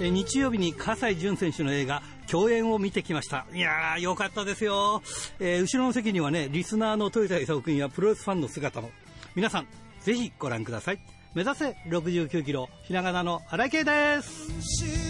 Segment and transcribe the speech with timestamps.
[0.00, 3.46] え日曜日に葛西潤選手の映画共演を見てきました。
[3.52, 5.02] いやーよかったですよ、
[5.40, 8.90] えー後ろの席にはねリスナーの豊田勲君やプロレスファンの姿も。
[9.34, 9.66] 皆さん
[10.02, 10.98] ぜひご覧ください。
[11.34, 15.07] 目指せ69キロひらがなの荒井圭です。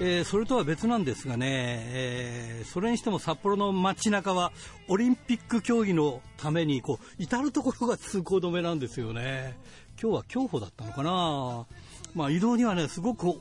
[0.00, 4.50] えーそれとは別なんですがね、えーそれにしても札幌の街中は
[4.88, 9.56] オリンピック競技のためにこう至る所が通行止めなんですよね。
[10.00, 11.66] 今日は競歩だったのかな、
[12.14, 13.34] まあ、移動にはねすごく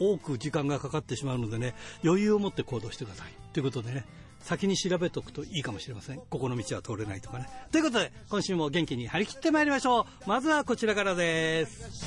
[0.00, 3.32] 多く時間がかかってしまうのでね余裕を持って行動してください。
[3.52, 4.04] ということでね
[4.40, 6.20] 先に調べておくといいかもしれません。
[6.28, 7.48] ここの道は通れないとかね。
[7.70, 10.28] ということで今週も元気に張り切ってまいりましょう。
[10.28, 12.04] まずはこちらからです。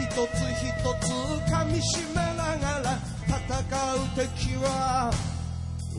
[0.00, 0.26] 一つ一
[1.06, 1.12] つ
[1.52, 5.10] 噛みしめながら戦う敵は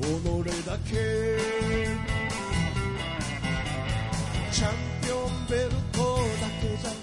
[0.02, 0.04] 己
[0.66, 0.92] だけ。
[4.52, 6.00] チャンピオンベルト
[6.40, 7.03] だけじゃない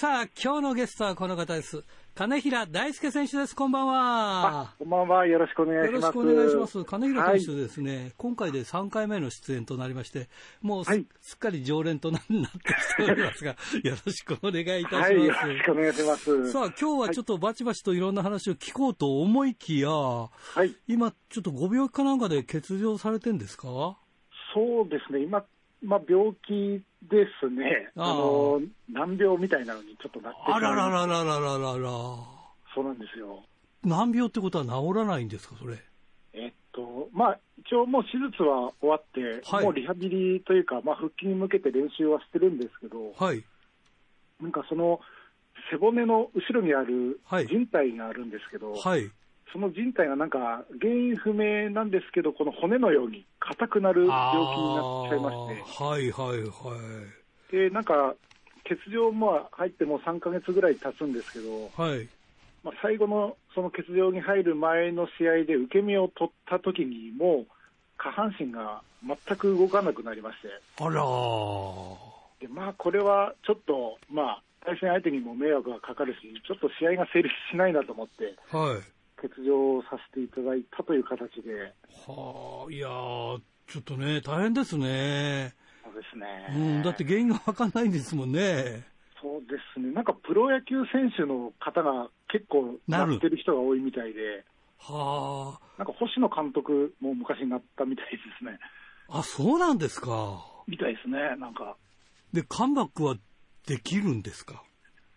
[0.00, 1.84] さあ今日のゲストはこの方です
[2.14, 5.26] 金平大輔選手ですこんばんはあ、こんばんは。
[5.26, 6.00] よろしくお願いします。
[6.00, 6.84] よろしくお願いします。
[6.86, 10.30] 金平選手ですね、今回で3回目の出演となりまして、
[10.62, 11.04] もうす,、はいっ
[11.38, 13.50] かり常連となってきておりますが、
[13.84, 15.12] よろしくお願いいたします。
[15.12, 16.50] はい、よろしくお願いします。
[16.50, 20.30] さあ、今日はちょっとバチバチといろんな話を聞こうと思いきや、は
[20.64, 20.74] い。
[20.88, 23.98] 今、ちょっとご病気かなんかで欠場されてんですか？
[24.54, 25.20] そうですね。
[25.20, 25.44] 今、
[25.82, 27.90] まあ、病気ですね。
[27.96, 31.90] あの、難病みたいなのにちょっとなってあらららららららら。
[32.74, 33.42] そうなんですよ。
[33.82, 35.78] 難病ってことは治らないんですか、それ？
[36.34, 43.42] えっと、まあ、一応もう手術は終わって、はいもうリハビリというか、まあ、復帰に向けて練習はしてるんですけど、はい。
[44.40, 45.00] なんかその、
[45.70, 49.10] 背骨の後ろにあるはい靭帯があるんですけど、はい。
[49.52, 56.76] その靭帯がなんか原因不明なんですけど、この骨のように硬くなる病気になっちゃいまして、はいはいは
[57.50, 57.52] い。
[57.52, 58.14] でなんか
[58.68, 62.08] 欠場も入ってもう3ヶ月ぐらい経つんですけど、はい。
[62.62, 67.52] まあ、最後のその欠場に入る前の試合で受け身を取った時に、もう
[67.96, 71.96] 下半身が全く動かなくなりまして、あらー。
[72.40, 78.99] でまあ、これはちょっと、まあ、対戦相手にも迷惑がかかるし、ちょっと試合が成立しないなと思って、はい。
[79.20, 81.74] 欠場させていただいたという形で、
[82.06, 85.54] はあ、いやー、ちょっとね、大変ですね。
[85.84, 86.26] そうですね、
[86.56, 88.86] うん、だって原因がわかんないんですもんね。
[89.20, 94.44] そうですね、なんかプロ野球選手の方が結構なってる人が多いみたいで、
[94.78, 98.58] はなんか星野監督も昔になったみたいですね。
[99.08, 99.18] あ。
[99.18, 100.42] あ、そうなんですか。
[100.66, 101.76] みたいですね、なんか。
[102.32, 103.16] で、カムバックは
[103.66, 104.62] できるんですか？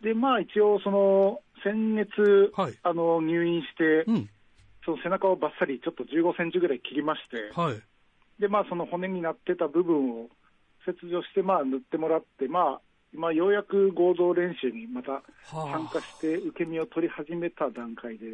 [0.02, 4.29] で、まあ一応、その、先月、はいあの、入院して、うん。
[4.85, 7.81] その背中をばっさりちょっと15センチぐらい切りまして、はい。
[8.40, 10.29] で、まあその骨になってた部分を
[10.85, 12.81] 切除して、まあ塗ってもらって、まあ、
[13.13, 18.25] 今ようやく合同練習にまた参は加して受け身を取り始めた段階で、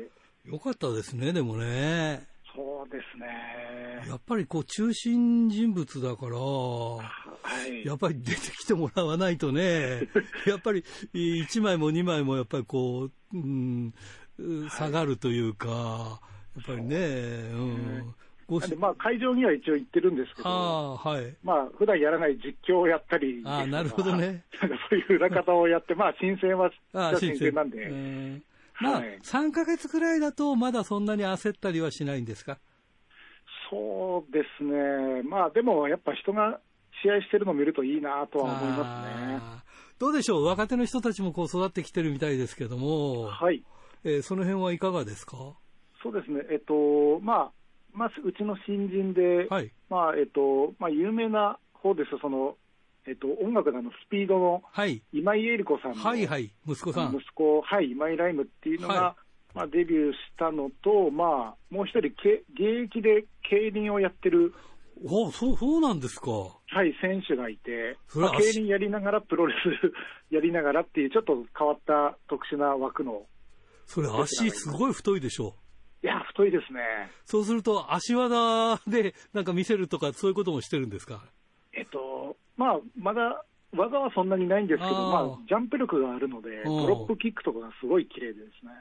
[0.47, 0.49] あ。
[0.49, 2.25] よかったですね、でもね。
[2.55, 4.03] そうですね。
[4.07, 7.01] やっぱりこう、中心人物だから、は
[7.67, 7.85] い。
[7.85, 10.07] やっぱり出てきてもらわないとね、
[10.45, 10.83] やっぱり
[11.13, 13.93] 1枚も2枚もやっぱりこう、うん、
[14.69, 16.21] 下がるというか、
[16.55, 16.97] やっぱりね、
[17.53, 18.15] うん。
[18.79, 21.35] まあ会場には一応行ってるんですけど、ああ、はい。
[21.43, 24.43] まあ普段やらない実況をやったりああなるほどね。
[24.89, 28.43] そういう裏方をやって、まあ新鮮は、ああ、新鮮なんで、うん
[28.81, 29.19] まあ、はい。
[29.19, 32.59] 3ヶ月くらいだと、まだそんなに焦ったりはしないんですか？
[33.69, 36.59] そうですね、まあでもやっぱ人が
[37.03, 39.63] 試合してるのを見るといいなとは思いますね。
[39.99, 43.63] どうでしょう、若手の人たちもこう育ってきてるみたいですけども、はい、
[44.03, 45.37] えーその辺はいかがですか？
[46.01, 47.51] そうですね、えっと、まあ、
[47.93, 49.71] まずうちの新人で、はい。
[49.89, 52.55] まあ、えっと、まあ有名な方です、その、
[53.07, 55.01] えっと、音楽のスピードのはい。
[55.11, 56.51] 今井絵理子さんの、はいはい。
[56.67, 57.15] 息子さん。
[57.15, 59.15] 息子、はい、今井ライムっていうのが、は
[59.55, 64.53] まあ、デビューしたのと、まあ、もう一人け、現役で競輪をやってる、
[65.05, 66.29] おそう、そうなんですか。
[66.31, 69.93] はい、選手がいて、まあ、競輪やりながらプロレス
[70.29, 73.25] やりながらっていう、ちょっと変わった特殊な枠の、
[73.85, 75.55] それ足すごい太いでしょ
[76.03, 76.81] いや、太いですね。
[77.25, 81.23] そうすると足技でなんか見せるとかそういうこともしてるんですか？
[81.73, 88.71] えっと、まあ、まだ、技はそんなにないんですけど、あーまあ、ジャンプ力があるので、ドロップキックとかがすごい綺麗でですね。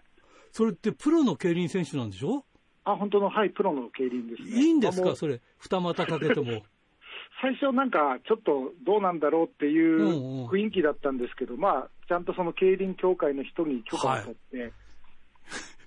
[0.51, 2.45] それってプロの競輪選手なんでしょ？
[2.85, 4.61] あ、本当の、はい、プロの競輪ですね。
[4.63, 5.15] いいんですか？
[5.15, 5.41] それ。
[5.59, 6.63] 二股かけても。
[7.41, 14.73] 最初なんか、ちょっとどうなんだろうっていうんうんう雰囲気だったんですけど、まあ、ちゃんとその競輪協会の人に許可を取って、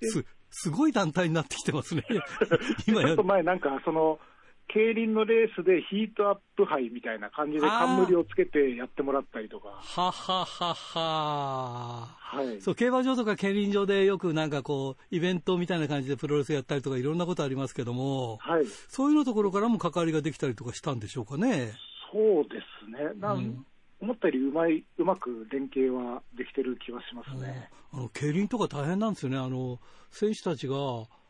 [0.08, 2.04] す、すごい団体になってきてますね。
[2.88, 4.18] 今 やちょっと、前なんか、その、
[4.68, 12.16] 競輪のレースでヒートアップ杯みたいな感じで冠をつけてやってもらったりとか、はははは。
[12.18, 12.60] はい。
[12.60, 18.64] そう、競馬場とか競輪場でよくなんかこう、イベントみたいな感じでプロレスやったりとかいろんなことありますけども、はい。
[18.88, 21.72] そういうのところからも関わりができたりとかしたんでしょうかね。
[22.10, 23.12] そうですね。
[23.20, 23.66] なんうん
[24.02, 27.70] 思ったよりうまい、うまく連携はできてる気はしますね。
[27.92, 29.78] あの競輪とか大変なんですよね、あの
[30.10, 30.78] 選手たちが、い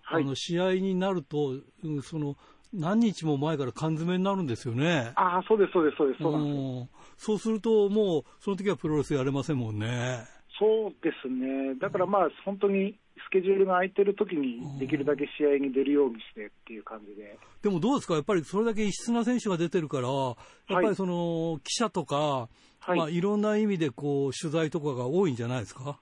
[0.04, 2.34] あの試合になると、うんその
[2.72, 5.12] 何日も前から缶詰になるんですよね。
[5.16, 6.88] ああ、そうです、そうです、そうです、そうなんで
[7.18, 10.24] すそうすると、もうその時はプロレスやれませんもんね。
[10.58, 11.74] そうですね。
[11.80, 17.38] だからまあ、本当にスケジュールが空いてる時にできるだけ試合に出るようにしてっていう感じで。
[17.62, 20.36] でもどうですか、やっぱりそれだけ異質な選手が出てるから、やっ
[20.68, 22.48] ぱりその記者とか、
[22.80, 25.98] はいまあ、いろんな意味でこう取材とかが多いんじゃないですか？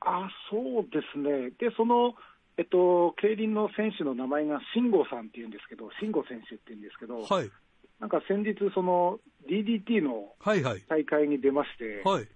[0.00, 1.50] あそうですね。
[1.58, 2.14] で、その、
[2.56, 7.50] えっと、競輪の選手の名前が慎吾さんっていうんですけど、慎吾選手っていうんですけど、はい、
[8.00, 9.18] なんか先日、その
[9.48, 12.28] DDT のはい、はい、大会に出まして、はい。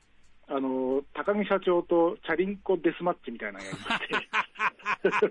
[0.51, 5.29] あの、高木社長とチャリンコデスマッチみたいなのやりまし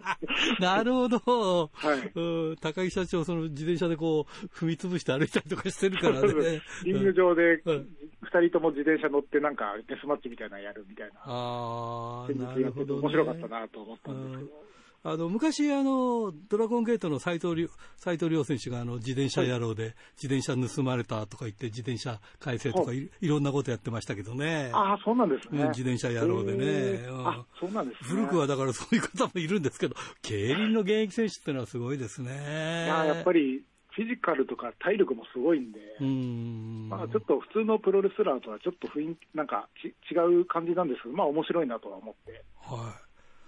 [0.58, 1.72] て、 なるほど。
[1.74, 6.62] はいうん、高木社長、その自転車でこう、踏み潰して歩いたりとかしてるからね。
[6.84, 7.88] リング上でうん
[8.24, 13.02] 2人とも自転車乗って、なんかデスマッチみたいなのやるみたいな、ああ、先なるほど、ね。
[13.02, 14.68] 面白かったなと思ったんですけど。
[15.09, 17.69] あの昔あの、ドラゴンゲートの斎藤
[18.04, 25.63] 藤亮選手があの自転車野郎で、自転車盗まれたとか言って、自転車改正とかい,、い、ろんなことやってましたけどね、ああ、そうなんですね。
[25.63, 28.09] うん自転車野郎でねあ、そうなんですね。
[28.09, 32.33] 古くはだからそういう方もいるんですけど、競輪の現役選手ってのはすごいですね。
[32.33, 42.44] いややっぱりフィジカルとか体力もすごいんで、うんまあ、ちょっと普通のプロレスラーとはちょっと雰囲気、なんかち違う感じなんですけど、まあ面白いなとは思って。
[42.59, 43.06] はい。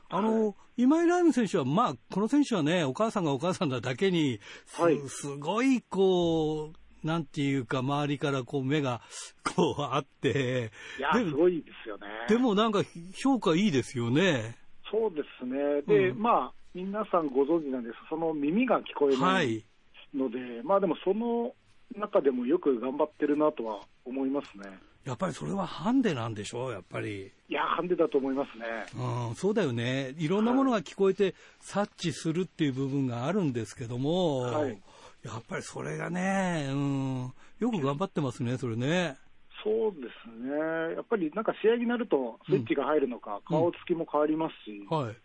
[0.10, 4.98] あの、今井ライム選手は、まあ、この選手はね、お母さんがお母さんなだけに、す,、はい
[5.40, 9.02] ごい、こう、なんていうか、周りからこう、目が、
[9.56, 12.08] こう、あって、いや、ですごいですよね。
[12.28, 12.82] でもなんか、
[13.14, 14.58] 評価いいですよね。
[14.92, 15.82] そうですね。
[15.84, 19.66] で、うんまあ、皆さんご存知なんですその耳が聞こえはないい。
[20.14, 21.54] ので、まあでもその
[21.96, 24.78] 中でもよく頑張ってるなとは思いますね。
[25.10, 27.32] やっぱりそれはハンデなんでしょう、やっぱり。
[27.50, 29.04] いや、ハンデだと思いますね。
[29.30, 30.14] うん、そうだよね。
[30.20, 34.82] いろんなものが聞こえて察知するっていう部分があるんですけども、はい
[35.24, 39.18] やっぱりそれがね、うん、よく頑張ってますね、それね。
[39.64, 40.96] そうですね。
[40.96, 45.16] やっぱりなんか試合になるとスイッチが入るのか、顔つきも変わりますし、はい。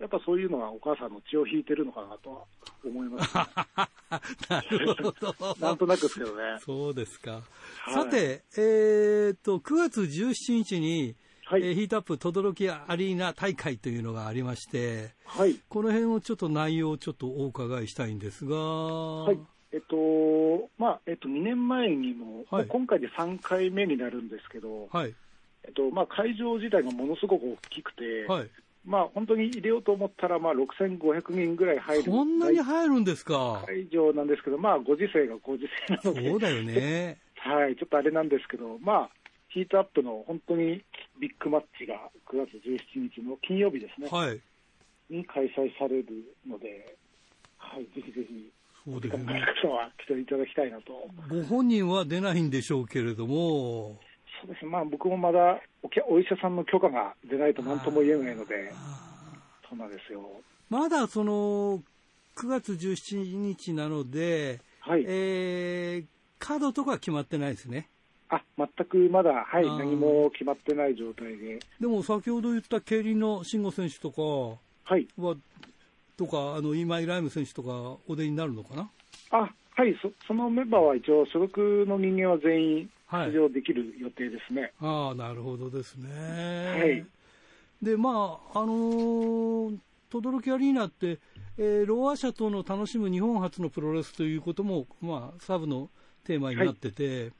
[0.00, 2.40] やっぱそういうのはお母さんの血を引いてるのかなとは
[2.82, 3.44] 思います、ね。
[4.48, 5.56] なるほど。
[5.60, 6.58] なんとなくですけどね。
[6.60, 7.32] そうですか。
[7.32, 7.38] は
[7.90, 11.14] いさて、えーっと、9月17日に、
[11.44, 15.56] はいえーヒートアップ轟アリーナ大会というのがありまして、はい。
[15.68, 19.38] この辺をちょっと内容をちょっとお伺いしたいんですが、はい。
[19.72, 25.14] えっと、まあ、えっと、2年前にも、はい今回で3回目になるんですけど、はい。
[25.64, 28.50] えっと、まあ、会場自体がものすごく大きくて、はい。
[28.84, 33.62] まあ、本当に入れようと思ったら、まあ、6500人ぐらい入るそんなに入るんですか？
[33.66, 37.18] 会場なんですけど、まあ、ご時世がご時世なので、そうだよね。
[37.36, 39.10] はい、ちょっとあれなんですけど、まあ、
[39.48, 40.82] ヒートアップの本当に
[41.18, 44.40] ビッグマッチが9月17日の金曜日ですね、はい。
[45.10, 46.06] に開催される
[46.46, 46.96] ので、
[47.58, 48.50] はい、ぜひぜひ、
[48.84, 49.42] そうですよね
[49.98, 51.08] 来ていただきたいなと。
[51.28, 53.98] ご本人は出ないんでしょうけれども、
[54.40, 55.60] そうですね、まあ、僕もまだ
[56.08, 58.72] お医者さんの許可が出ないと何とも言えないので、
[59.68, 60.22] そうなんですよ。
[60.68, 61.82] まだその
[62.36, 66.04] 9月17日なので、はい、えー、
[66.38, 67.88] カードとかは決まってないですね。
[68.30, 74.22] あ全くまだ、はい、何も決まってない状態で、でも先ほど言った競輪の慎吾選手とか
[74.84, 75.36] はい、は、
[76.16, 78.90] とか、あの今井ライム選手とかお出になるのかな？
[79.30, 83.32] あはいそ、そのメンバーは一応、所属の人間は全員はい。
[83.32, 84.72] 出場できる予定ですね。
[84.80, 86.08] ああ、なるほどですね。
[86.78, 87.06] はい。
[87.82, 89.78] で、まあ、あのー、
[90.10, 91.18] 轟アリーナって、
[91.58, 95.90] えーローア社との楽しむ日本初のプロレスということも、まあ、サブの
[96.24, 97.32] テーマになってて、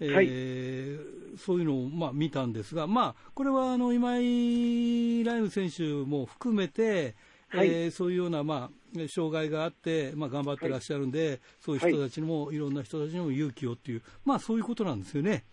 [0.00, 1.38] えーはい。
[1.38, 7.14] そういうのを、まあ、見たんですが、まあ、これはあの今井ライム選手も含めて、
[7.48, 7.68] はい。
[7.68, 8.70] えーそういうような、まあ、
[9.08, 15.44] 障害があって、まあ、頑張ってらっしゃるんで、そういう人たちにも、い、ろんな人たちにも勇気をっていう、まあ、そういうことなんですよね。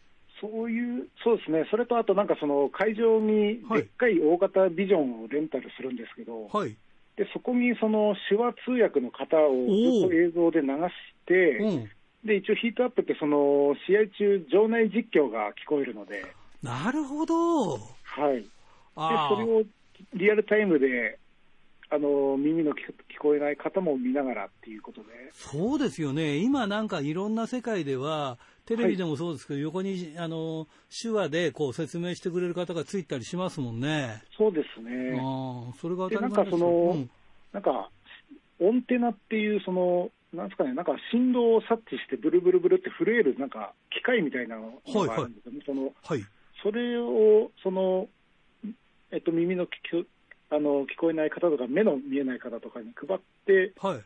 [0.41, 6.75] そういう、そうですね、それとあとなんかその会場にはいでっかい大型ビジョンをレンタルするんですけど、はい。
[7.15, 10.91] でそこにその手話通訳の方をずっと映像で流し
[11.25, 11.89] て、うん。
[12.25, 16.23] で、一応ヒートアップって、その、試合中、場内実況が聞こえるので、
[16.61, 17.73] なるほど。
[17.73, 17.79] は
[18.33, 18.41] い。
[18.41, 18.47] で、
[18.95, 19.63] あそれを
[20.13, 21.19] リアルタイムで、
[21.93, 22.75] あの、耳の聞
[23.15, 26.37] 聞こえない方も見ながらっていうことで、そうですよね。
[26.37, 34.23] 今なんかいろんな世界では、テレビでもそうですけど、横に、あの、手話でこう説明してくれる方がついたりしますもんね。
[34.35, 35.19] そうですね。
[35.19, 37.09] ああ、それが当で、たり前ですなんかその、うん
[37.51, 37.91] なんか、
[38.59, 45.59] オンテナっていう、その、なんですかね、なんか振動を察知して、ブルブルブルって震える、なんか、機械みたいなのがあるんですよね。
[45.63, 46.25] そのはい。
[46.63, 48.07] それを、その、
[49.11, 49.67] えっと、耳の聞
[50.03, 50.07] こ
[50.55, 54.01] あの聞こえない方とか、目の見えない方とかに配って、はい。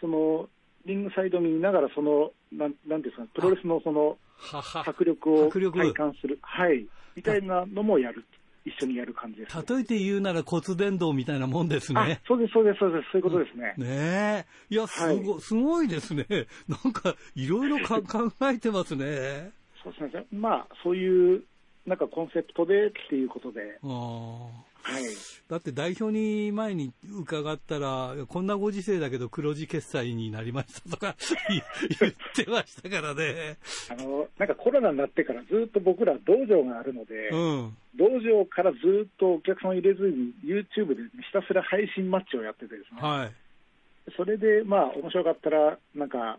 [0.00, 0.48] その、
[0.86, 4.84] リングサイド見ながら、その、なんなんですかね、プロレスのその、はは。
[4.88, 8.24] 迫力を体感する、はい、みたいなのもやる、
[8.64, 9.56] 一緒にやる感じです。
[9.74, 12.22] 例えて言うなら骨伝導みたいなもんですあね。
[12.26, 13.74] そうです、そうです、そうです、そういうことですね。
[13.76, 14.74] ねえ。
[14.74, 16.26] いや、すご、すごいですね。
[16.68, 19.52] なんか、いろいろか 考えてますね。
[19.84, 20.26] そうですね。
[20.32, 21.44] まあ、そういう、
[21.86, 24.71] なんかコンセプトでっていうことで、ああ。
[24.82, 25.04] はい。
[25.48, 31.14] だって代表に前に伺ったら、こんなご時世だけど黒字決済になりましたとか
[31.48, 31.62] 言
[32.00, 33.58] 言ってましたからね。
[33.90, 37.76] あの、なんかコロナになってからずっと僕ら道場があるので、うん。
[37.96, 43.32] 道場からずっとお客さんを入れずに YouTube でひたすら配信マッチをやっててですね、はい。
[44.16, 46.38] それでまあ面白かったら、なんか、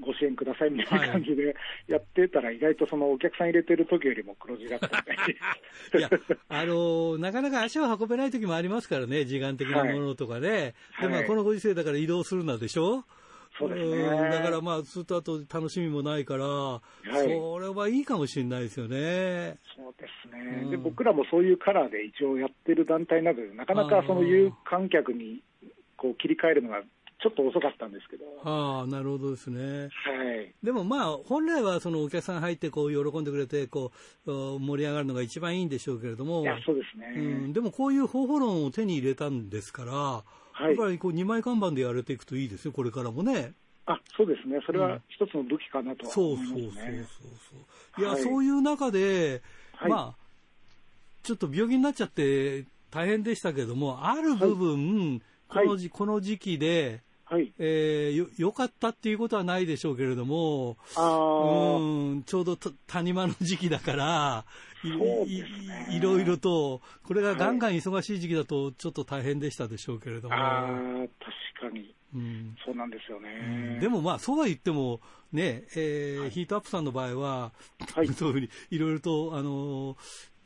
[0.00, 1.54] ご支援くださいみたいな感じで
[1.86, 6.10] やってたら、意外とそのお客さん入れてる時よりも黒字だったみたいや、
[6.48, 10.74] あのーなかなか足を運べない時もありますからね、時間的なものとかね。
[11.00, 13.04] で、まあ、はいこのご時世だから移動するなでしょ？
[13.58, 14.28] そうですね。
[14.28, 17.24] んだからまあ、ずっとあと楽しみもないから、い。
[17.24, 19.58] それはいいかもしれないですよね。
[19.76, 20.70] そうですね、うん。
[20.70, 25.42] で僕らもそういうカラーで一応やってる団体なので、なかなかその有観客に
[25.96, 26.82] こう切り替えるのが
[27.20, 29.86] ちょっと遅かったんですけど、はああ、なるほどですね。
[29.86, 33.90] い、でもまあ、本来はそのお客さん入ってこう喜んでくれてこ
[34.26, 40.24] うお盛り上がるのが一番いいんでしょうけれども、いや、そうですね、うん、でもこういう方法論を手に入れたんですから、は
[40.60, 40.64] い。
[40.66, 43.52] やっぱりこう2枚看板でやれていくといいですよ、これからもね。
[43.86, 46.72] あそうですね、それは一つの武器かなとはそう思そうそうそう。
[46.76, 47.56] そ
[47.98, 48.00] う。
[48.00, 48.22] いや、はい。
[48.22, 49.42] そういう中で、
[49.74, 49.90] はい。
[49.90, 50.28] まあ、
[51.22, 55.66] ちょっと病気になっちゃって大変でしたけども、ある部分、はい。
[55.66, 64.44] このじこの時期で、はい、えーよ、良かったっていうことはないでしょうけれども、うん、ちょうどた谷間の時期だから、
[64.82, 64.88] い
[65.26, 65.44] い
[65.96, 70.34] いろいろと、これがガンガン忙しい時期だと、ちょっと大変でしたでしょうけれども。
[70.34, 71.08] あー、
[71.60, 71.94] 確かに。
[72.14, 72.56] うん。
[72.64, 73.78] そうなんですよね。
[73.80, 75.00] でもまあ、そうは言っても、
[75.32, 77.52] ね、えーヒートアップさんの場合は、
[77.94, 78.08] はい。
[78.14, 79.96] そういうふうにいろいろと、あのー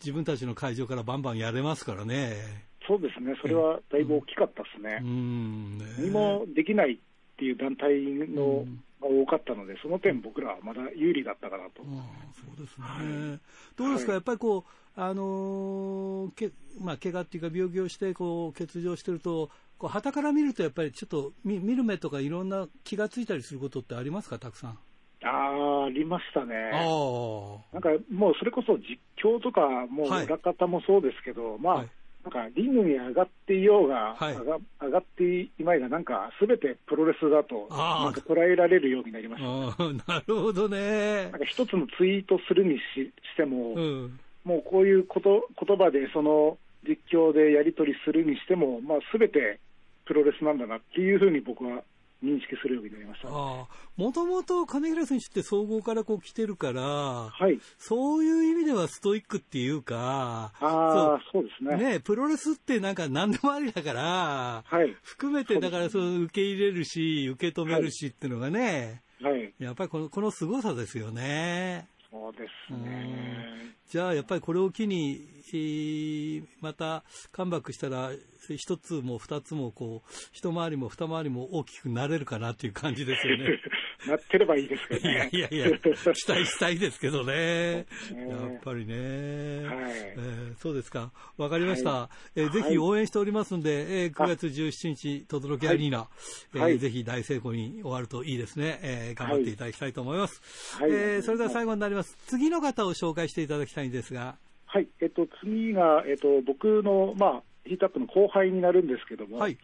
[0.02, 2.71] 自分たちの会場からバンバンやれますからね。
[2.86, 5.00] そうですね、それはだいぶ大きかったですね。
[5.02, 5.04] う。
[5.04, 5.84] ん、ね。
[5.98, 6.98] 何もできないっ
[7.36, 8.82] ていう団体のうん。
[9.02, 11.82] が多かったので、その点、僕らはまだ有利だったかなと。
[11.82, 11.88] うん。
[12.32, 13.40] そうですね、はい。
[13.76, 14.16] どうですか、はい。
[14.16, 24.78] やっぱりこう、あのーけまあ、怪我っていうか、病気をしてこう欠場してると、こう旗から見ると、やっぱりちょっと見見る目とか、いろんな気がついたりすることってありますか、たくさん。
[25.24, 26.70] あー、ありましたあね。
[26.72, 30.24] あなんかもうそれこそ実況とか、もうはい。
[30.26, 31.90] 裏方もそうですけど、まあ、はい
[32.24, 39.48] なんかリングに上がっていようが、はい上が上がっていまいが、なんかすべてプロレスだと、なんか捉えられるようになりました。
[39.48, 41.32] ああなるほどねなん。
[41.32, 49.60] か一つのツイートするにししても、うんもうこういうこと言葉でその実況でやり取りするにしても、まあ、全て
[50.04, 51.82] プロレスなんだなっていうふうに僕は
[52.22, 53.28] 認識するようになりました。
[53.28, 53.66] も
[54.12, 57.58] ともと金平選手って総合からこう来てるから、はい。
[57.78, 61.76] そういう意味ではストイックっていうか、ああ、そうですね。
[61.76, 64.96] ね、プロレスってなんか何でもありだから、はい。
[65.02, 69.52] 含めてだからそう受け入れるし、受け止めるしっていうのがね、はい。
[69.58, 71.88] やっぱりこのこの凄さですよね。
[72.10, 73.74] そうですね。
[73.88, 78.10] じゃあやっぱりこれを機に、えーまたカムバックしたら、
[78.50, 83.60] 一つも二つもこう、一回りも二回りも大きくなれるかなっていう感じですよね。
[84.06, 85.30] なってればいいですけどいやね。
[85.32, 87.32] いやいや、期待したいですけどね。
[87.34, 87.86] ね
[88.28, 88.94] やっぱりね。
[88.94, 91.12] はいえーそうですか。
[91.36, 91.90] わかりました。
[91.90, 96.08] はえーぜひ応援しておりますので、えー9月17日、轟アリーナ、
[96.54, 98.80] えーはいぜひ大成功に終わるといいですね。
[98.82, 100.80] えー頑張っていただきたいと思います。
[100.80, 102.16] はいえーそれでは最後になります。
[102.26, 104.36] 次の方を紹介していただきたいんですが、
[104.72, 104.88] はい。
[105.02, 109.58] えっと、次が、えっと、僕の、まあ、ヒートアップの後輩になるんですけども、はい。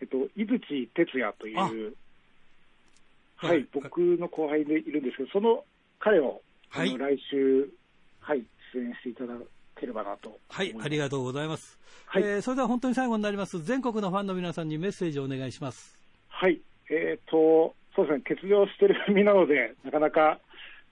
[0.00, 1.94] えっと、井口哲也といあう、
[3.36, 5.64] ははいい、僕の後輩でいるんですけど、その
[5.98, 7.68] 彼を、はい来週、
[8.20, 9.34] はい、出演していただ
[9.78, 10.74] ければなと思はい。
[10.82, 11.78] ありがとうございます。
[12.06, 13.62] はいえーそれでは本当に最後になります。
[13.62, 15.96] 全国のファンの皆さんにメッセージをお願いします。
[16.28, 16.60] はい、
[16.90, 20.40] えっ、と、そうですね、欠場してる身なので、なかなか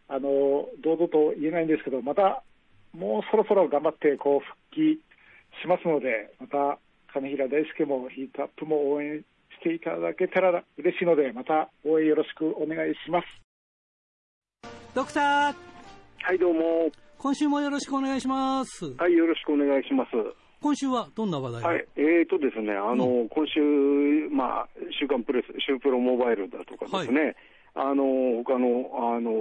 [0.08, 2.42] あの堂々と言えないんですけど、また
[2.92, 5.00] もうそろそろ頑張ってこう復帰
[5.60, 6.78] しますので、また
[7.12, 9.24] 金平大輔もヒートアップも応援し
[9.62, 13.26] ていただけたら嬉しいので、また応援よろしくお願いします。
[14.94, 15.54] ドクター
[16.22, 16.90] はい、どうも。
[17.18, 18.94] 今週もよろしくお願いします。
[18.94, 20.10] はい、よろしくお願いします。
[20.60, 24.68] 今週はどんな話題をはい、えーとですね、あの、今週、まあ、
[24.98, 27.34] 週刊プレス、週プロモバイルだとかですね、
[27.74, 28.04] あの、
[28.44, 29.32] 他の、あの、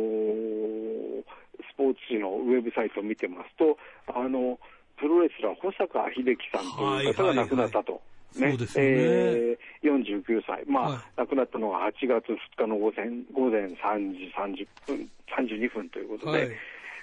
[1.61, 3.77] スポーツ紙のウェブサイトを見てますと、
[4.07, 4.59] あの、
[5.01, 7.99] プロレスラー、保坂秀樹さんという方が亡くなったと。
[8.31, 8.91] そうですよね。
[8.93, 10.99] えー、49歳、まあ、はい。
[11.17, 13.73] 亡くなったのが8月2日の午前午前3
[14.13, 16.51] 時30分、32分ということで、はい。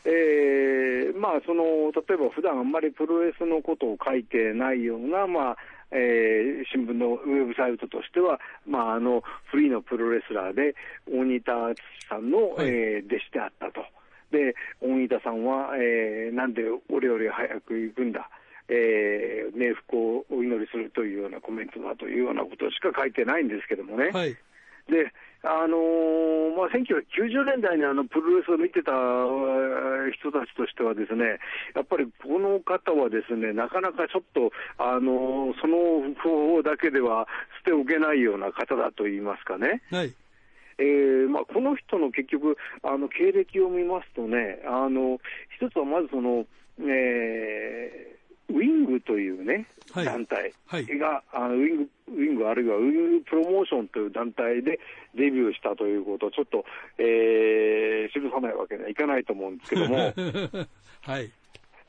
[0.04, 5.56] えーまあ、その例えば普段あんまりプロレスのことを書いてないような、まあ
[5.90, 10.74] えー新聞のウェブサイトとしては、まあ、あのフリーのプロレスラーで、
[11.10, 12.68] 大仁田敦さんの、はい。
[12.68, 13.97] えー弟子であったと。
[14.30, 18.28] で、大仁田さんは、えーなんで俺より早く行くんだ？
[18.68, 24.10] えー冥福をお祈りするというようなコメントだというようなことしか書いてないんですけどもね。
[24.12, 24.36] はい。
[24.88, 31.38] で、あのーまあ、1990年代にあのプロレスを見てたえー人たちとしてはですね、
[31.74, 37.26] やっぱりこの方はですね、なかなかちょっと、あのーその方法だけでは
[37.64, 39.82] 捨ておけないような方だと言いますかね。
[39.90, 40.12] はい。
[40.78, 45.18] えーまあ、この人の結局、あの経歴を見ますとね、あの
[45.56, 46.46] 一つはまずその、
[46.80, 48.18] えー
[48.50, 54.80] ウィングというね、はい団体はいが、あのウィング、ウィングあるいはウィングプロモーションという団体で
[55.14, 56.64] デビューしたということをちょっと、
[56.98, 59.96] えー、記さないわけにはいかないと思うんですけども、
[61.02, 61.30] はい。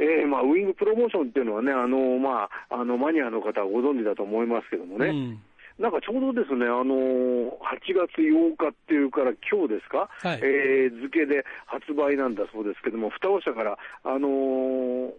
[0.01, 5.41] えーまあ、ウィングプロモーションっていうのはね、あのまあ、あのマニアの方はご存知だと思いますけどもね、うん。
[5.79, 15.11] なんかちょうどですね、あのー8月8日っていうから、今日ですか、はいえー付けで発売なんだそうですけども、双葉社から、あのー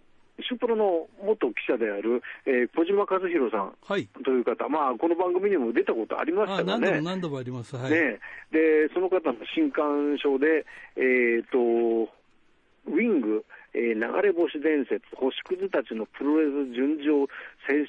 [0.47, 4.07] シュプロの元記者である、えー小島和弘さんはい。
[4.23, 6.85] という方、まあ、この番組にも出たことありましあたからね。
[6.85, 7.75] 何度も何度もあります。
[7.75, 7.91] はい。
[7.91, 8.19] ね
[8.51, 12.09] で、その方の新刊書で、えー、と、
[12.87, 17.27] ウィング、えー流れ星伝説、星屑たちのプロレス純情青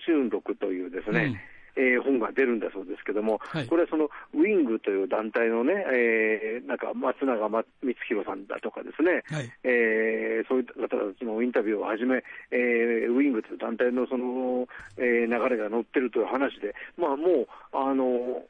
[0.05, 1.41] 春録というですね、
[1.77, 3.67] えー本が出るんだそうですけども、はい。
[3.67, 9.51] これはそのウィングという団体のね、えーなんか松永ま光弘さんだとかですね、はい。
[9.65, 18.43] えーそういった方たちのインタビューをはじめ、えーウィングという団体のその、えー流れが載ってるという話で、まあ、もう、あの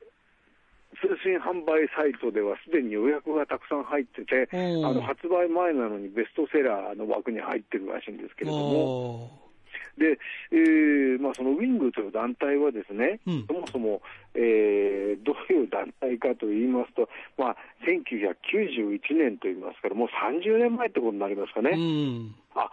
[1.01, 9.42] 通信販売サイトではすでに予約がたくさん入ってて、あの発売前なのにベストセラーの枠に入ってるらしいんですけれども、お
[9.99, 10.19] で、
[10.51, 14.03] えーまあ、そのウィングという団体はですね、うんそもそも、
[14.35, 17.57] えーどういう団体かといいますと、まあ、
[17.87, 21.63] 1991年といいますから、もう30年前ってことになりますかー。
[21.63, 21.71] ね。
[21.71, 22.35] うん。
[22.55, 22.71] あ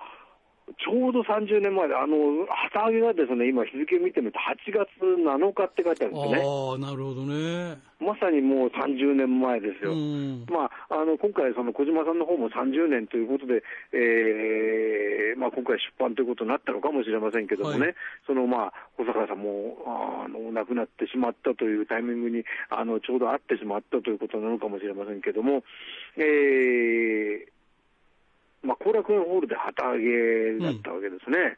[0.77, 6.43] ちょうど30年前で、あの旗揚げがですね今、日付見てみると、8月7日って書いてあるんですね。
[6.45, 7.77] ああ、なるほどね。
[7.99, 9.91] まさにもう30年前ですよ。
[9.91, 10.45] うん。
[10.49, 17.95] まあ、あの今回、その小島さんの方も30年ということで、えーまあ、今回出版ということになったのかもしれませんけどもね、はい
[18.27, 25.63] そのまあ小坂さんもあの亡くなってしまったというタイミングにあのちょうど会ってしまったということなのかもしれませんけども、
[26.17, 27.58] えー
[28.63, 31.57] まあ、後楽園ホールで旗揚げだったわけですね。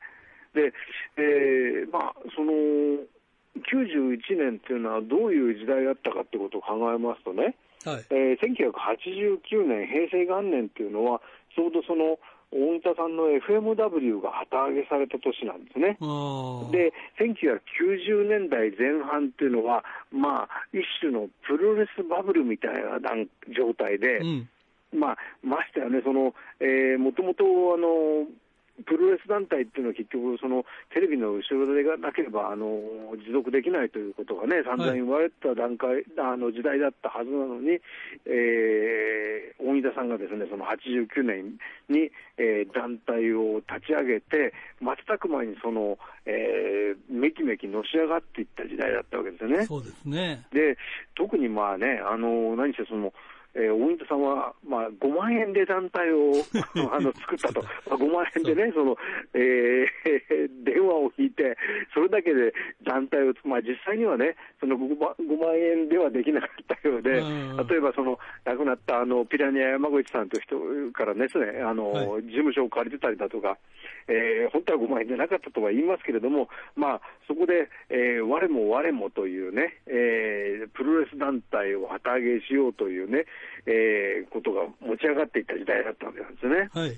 [0.54, 0.74] で、
[1.18, 2.52] えーまあ、その
[3.60, 8.06] 91年っていうのはどういう時代だったかってことを考えますとね、はい。
[8.10, 11.22] えー1989年、平成元年っていうのは、
[11.56, 12.20] ちょうどその
[12.52, 15.98] 大仁田さんの FMW が旗揚げされた年なんですね。
[16.02, 16.72] ああ。
[16.72, 24.50] で、1990年代前半っていうのは、まあ、一種のプロレスバブルみたいな段状態で、うん。
[24.94, 28.28] まあ、ましてやね、その、えー、もともと、あの、
[28.86, 32.66] プロレス団体っていうのは結局、そのテレビの後ろ手がなければあの
[33.18, 37.80] 持続できないということがね、散々言われてた段階、あの時代だったはずなのに、
[38.26, 41.58] えー、大仁田さんがですね、その89年
[41.90, 49.66] に、えー団体を立ち上げて、瞬く間にその、えーめきめきのし上がっていった時代だったわけですよね。
[49.66, 50.46] そうですね。
[50.52, 50.78] で
[51.16, 53.14] 特にまあね、あの何せその、
[53.54, 56.34] えー、大仁田さんは、まあ、5万円で団体を
[56.92, 58.96] あの作ったと、まあ、5万円でね、その
[59.34, 61.58] えー、 電話を引いて、
[61.94, 73.58] それだけで団体を、まあ、実際にはね、その 5, 万5万円ではできなかったようで、例えばその亡くなったあのピラニア山口さんという人からですね、あの、はい、事務所を借りてたりだとか、
[74.08, 83.26] えー、本当は5万円でなかったとは言いますけれども、まあ、そこで、えー、我も我もというね、えー、プロレス団体を旗揚げしようというね、
[83.66, 86.70] えー、ことが持ち上がっていった時代だったわけなんですね。
[86.74, 86.90] はい、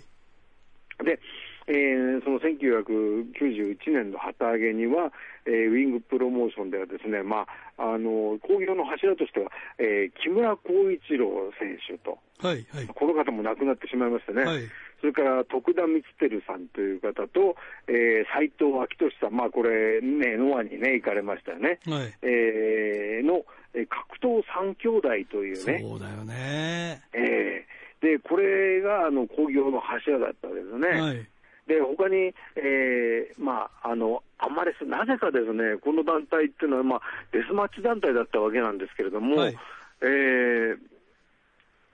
[1.03, 1.19] で、
[1.67, 5.13] えー、その1991年の旗揚げには、
[5.45, 14.67] えー、ウィングプロモーションではですね、まあ、あの興行の柱としては、えー、木村光一郎選手と、はいはい、この方も亡くなってしまいましてね、はい、
[14.99, 17.55] それから徳田光輝さんという方と、
[17.87, 25.79] えー、斉藤明俊さん、まあ、これ、ね、ノアにね、行かれましたよね、はい、えー、の格闘三兄弟というね。
[25.81, 27.01] そうだよね。
[27.13, 31.01] えー、で、これがあの工業の柱だったわけですね。
[31.01, 31.27] はい、
[31.67, 39.57] で、他に、えー、まあ、あの、あんまりなぜかですね、この団体っていうのは、まあ、デスマッチ団体だったわけなんですけれども、はい、
[40.01, 40.77] えー、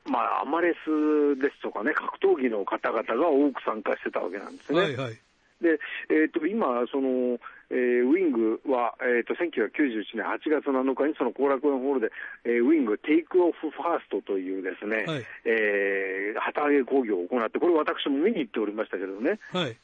[0.05, 4.79] まあ、アマレスですとかね、格闘技の方々が多く参加してたわけなんですね。
[4.79, 5.19] はいはい
[5.61, 5.77] で、
[6.09, 7.37] えーと、今、その
[7.71, 12.11] えー、ウィングは、えーと、1991年8月7日にその後楽園ホールで、
[12.45, 19.39] えー、ウィング Take Off First というですね、はい、えー、旗揚げ興行を行って、これ私も見に行っておりましたけどね。
[19.51, 19.77] はい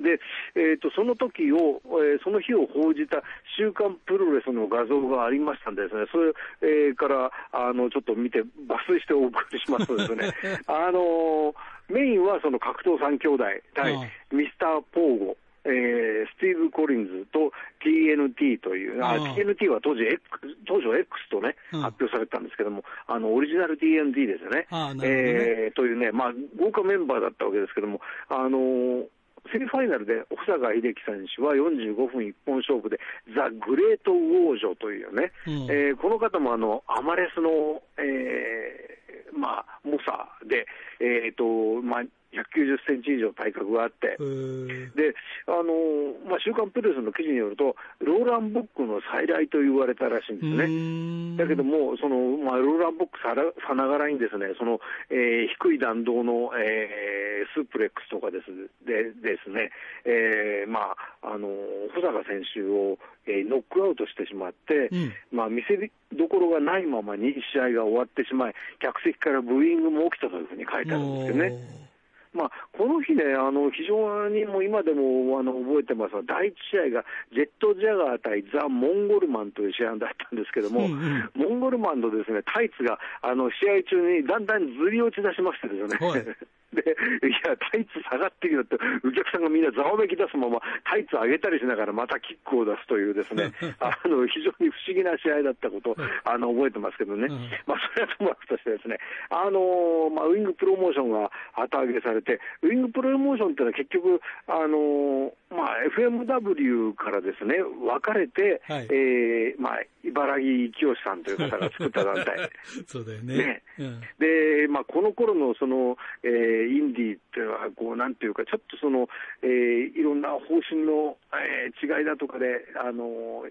[0.00, 0.20] で、
[0.54, 3.22] えーと、その時を、えー、その日を報じた
[3.58, 8.46] 週刊プロレスの画像がありましたんですね、それ、えー、からあのちょっと見て、抜
[8.86, 10.32] 粋してお送りしますとですね、
[10.66, 11.54] あの
[11.88, 13.94] メインはその格闘三兄弟対
[14.30, 15.36] ミスター・ポーゴ。
[15.68, 17.52] えー、スティーブ・コリンズと
[17.84, 20.20] TNT という、あ TNT は当時、X、
[20.66, 24.66] 当初 X とね、発表されたんですけども、あの、オリジナル TNT ですよね。
[24.94, 25.04] ね。
[25.04, 29.04] えー、というね、まあ、豪華メンバーだったわけですけども、あのー
[29.52, 32.98] セミファイナルで保坂秀樹選手は45分一本勝負で、
[33.34, 40.66] ザ・グレート・ウォージョというね、うん、えー、この方もあのアマレスの、えーまあ、猛者で、
[41.00, 45.14] えーとまあ、190センチ以上体格があって、で
[45.46, 51.36] あのまあ、週刊プレスの記事によると、ローラン・ボックの再来と言われたらしいんですね。
[51.36, 53.34] だけども、そのまあ、ローラン・ボックさ
[53.66, 58.50] さながらにですね、そのえー、低い弾道の、えー、スープレックスとかです
[58.86, 59.70] でですね、
[60.04, 61.48] えーまあ、あの
[61.94, 65.76] 保坂選手を、えー、ノックアウトしてしまって、うん、まあ、見せ
[66.16, 71.87] どころがないままに試合が終わってしまい、客席からブーイングも起きたというふうに書いてあるんですよね。
[72.32, 86.06] まあ、この日ね、あの非常にも今でもあの覚えてますが、第1試合がジェット・ジャガー対ザ・モンゴルマンという試合だったんですけども、うんうん、モンゴルマンのです、ね、タイツがあの試合中にだんだんずり落ち出しましてですね。
[86.06, 86.24] はい
[86.72, 97.28] で、いや、タイツ下がってるよって、お客さんがみんなざわめき出すまま、タイツ上げたりしながらまたキックを出すというですね、あの、非常に不思議な試合だったことを、あの、覚えてますけどね。
[97.66, 98.98] まあ、それはともかくとしてですね、
[99.30, 112.50] あの、まあ、ウィングプロモーションが旗揚げされて、ウィングプロモーションっていうのは結局、あの、まあ、FMW からですね、分かれて、はい、えー、まあ、茨城清さんという方が作った団体。
[112.86, 113.36] そうだよね。
[113.36, 119.08] ねうん、で、まあ、この頃のその、えー、インディーっていうのは、こう、なんていうか、ちょっとその、
[119.42, 123.44] えー、いろんな方針の、えー、違いだとかで、あの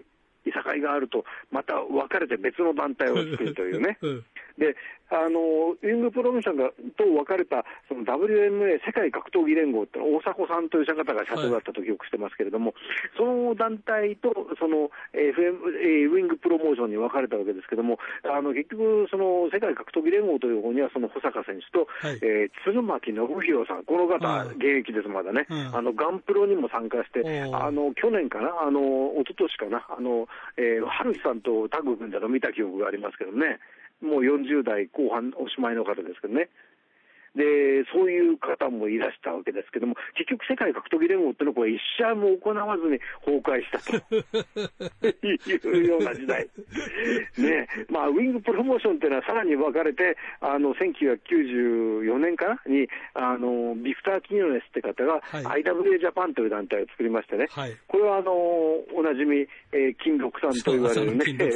[0.48, 3.98] いさかいがあると、また分かれて別の団体を作るというね。
[4.02, 4.24] うん。
[4.58, 4.74] で
[5.10, 24.20] あのウィングプロモーションがと分かれたその WMA 世界格闘技連合って大迫さんという方が社長だったと記憶してますけれども、はい、その団体とその FM ウィングプロモーションに分かれたわけですけれども、あの結局、その世界格闘技連合という方には、その保坂選手と、はい、えー、鶴巻信弘さん、この方、
[24.60, 33.58] 現役です、まだね、あのガンプロにも参加して、あの去年かな、あの一昨年かな、あのえー、春日さんとタッグ組んだの見た記憶がありますけどね。
[34.00, 36.48] もう40代後半おしまいの方ですけどね。
[37.36, 43.96] で、そういう方もいらしたわけですけども、結局世界格闘技連合ってのはこれ一試合も行わずに崩壊したと
[45.26, 46.48] いうような時代。
[47.38, 52.60] ね、まあ、ウィングプロモーションっていうのはさらに分かれて、あの、1994年かな？
[52.66, 61.48] に、あの、ビクター・キニョネスって方が、はい、IWA ジャパンという団体を作りましてね、はい、これはあの、おなじみ、えー、金六さんと言われるね、ね。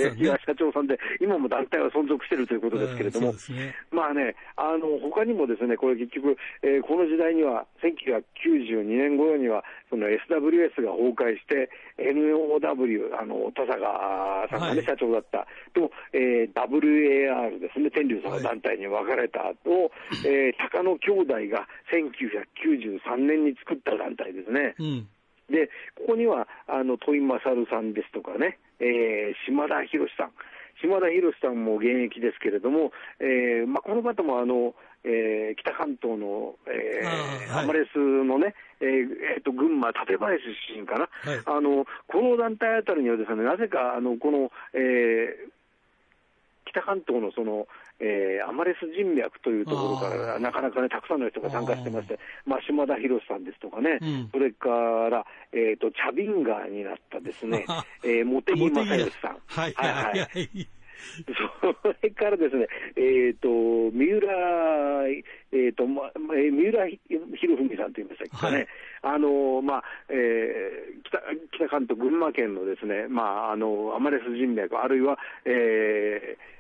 [0.46, 12.58] 社長さんで、今も団体は存続しているということですけれども、ね、まあね、あの、他にもですですね、これ結局、えーこの時代には、1992年頃には、その SWS が崩壊して、NOW、
[13.18, 19.92] あの、田坂さんがね、はい社長だった、と、えー WAR ですね、天竜さんの団体に分かれた後、
[20.26, 24.74] えー高野兄弟が1993年に作った団体ですね。
[24.78, 25.08] うん。
[25.50, 30.32] で、ここには、あの、戸井勝さんですとかね、えー島田博さん。
[30.80, 38.88] 島田博さんも現役ですけれども、えーまあ、この方もあの、えー北関東の、えーアマレスのね、えー
[39.36, 41.42] えーと群馬、館林出身かな、はい。
[41.44, 45.52] あの、この団体あたりにはですね、なぜか、あの、この、えー
[46.64, 47.66] 北関東のその、
[48.00, 50.40] えーアマレス人脈というところかあら、ー。
[50.40, 54.28] なかなかね、たくさんの人が参加してまして、まあ、島田博さんですとかね、うん。
[54.32, 54.68] それか
[55.10, 57.66] ら、えっ、と、チャビンガーになったですね、
[58.02, 59.38] えー、茂木正義さん。
[59.46, 60.18] はいはい。
[60.18, 60.68] はい。
[61.82, 63.48] それからですね、えっ、と、
[63.92, 65.08] 三浦、
[65.52, 68.68] えっ、と、ま、三浦博文さんと言いましたっけね、はい
[69.04, 71.18] あの、まあ、えー北、
[71.56, 76.52] 北関東、群馬県のですね、まあ、あの、アマレス人脈、あるいは、えー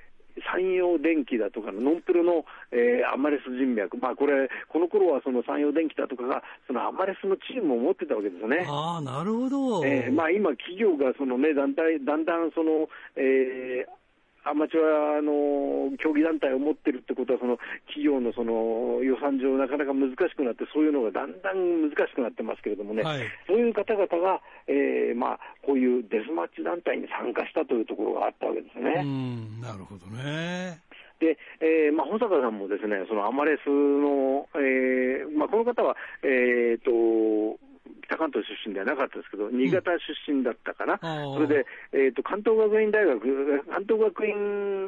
[0.48, 8.64] 山陽電機だとかのノンプロの、えーアマレス人脈、まあ、これ、この頃はその山陽電機だとかが、そのアマレスのチームを持ってたわけですよね。
[8.66, 9.86] ああ、なるほど。
[9.86, 14.01] えーまあ、今、企業がその、ね、団体だんだんその、えー
[14.44, 29.02] アマチュアの競技団体を持ってるってことは、その企業のその予算上、なかなか難しくなって、そういうのがだんだん難しくなってますけれどもね、はいそういう方々が、えーまあ、こういうデスマッチ団体に参加したというところがあったわけですうね。
[29.02, 30.80] ん、なるほどね。
[31.20, 37.58] で、えーまあ、保坂さんもですね、そのアマレスの、えーまあ、この方は、えーと、
[38.02, 41.34] 北関東出身ではなかったですけど、新潟出身だったかな、あー。
[41.34, 44.34] それで、えー、と関東学院大学、関東学院、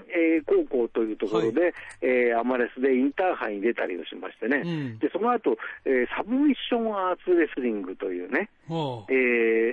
[0.08, 4.98] えー高校というところで、えーアマレスでインターハイに出たりをしましてね、うん。
[4.98, 9.12] でその後、えーサブミッションアーツレスリングというね、はえ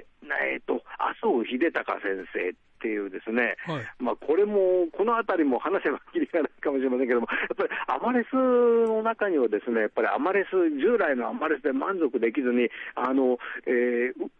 [0.01, 0.10] ー
[0.51, 3.85] えーと麻生秀隆先生っていうですね、はい。
[3.99, 10.49] まあ、これも、このあたりも話せばきりがないかもしれませんけども、やっぱりアマレスの中にはですね、やっぱりアマレス、
[10.81, 14.31] 従来のアマレスで満足できずに、あの、えー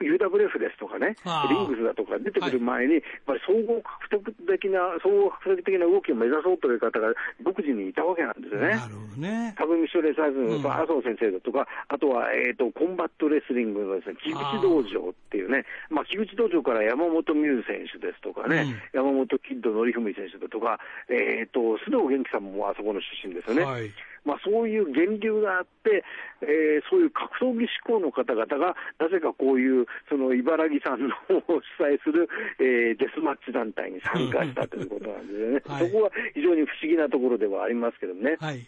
[0.00, 1.16] UWF ですとかね
[1.48, 8.76] リングスだとか出てくる前に、やっぱり総合獲得的な、総合獲得的な動きを目指そうという方が独自にいたわけなんですよね。
[8.76, 9.54] なるほどね。
[9.56, 20.78] サブミッションレスラーズのうん麻生先生だとか、あとは、えー、とコンバットレスリングのです、ね、木口道場っていうね、まあ、木口道場から山本美憂選手ですとかね、山本キッド徳郁選手だとか、
[21.08, 23.64] えー、と須藤元気さんもあそこの出身ですよね。
[23.64, 23.90] はい。
[24.26, 26.04] まあ、そういう源流があって、
[26.42, 35.62] えーそういう格闘技志向の方々が、なぜかこういう、その茨城さんの主催する、えーデスマッチ団体に参加したということなんですよね。
[35.64, 38.36] はいそこは非常に不思議なところではありますけどね。
[38.40, 38.66] はい。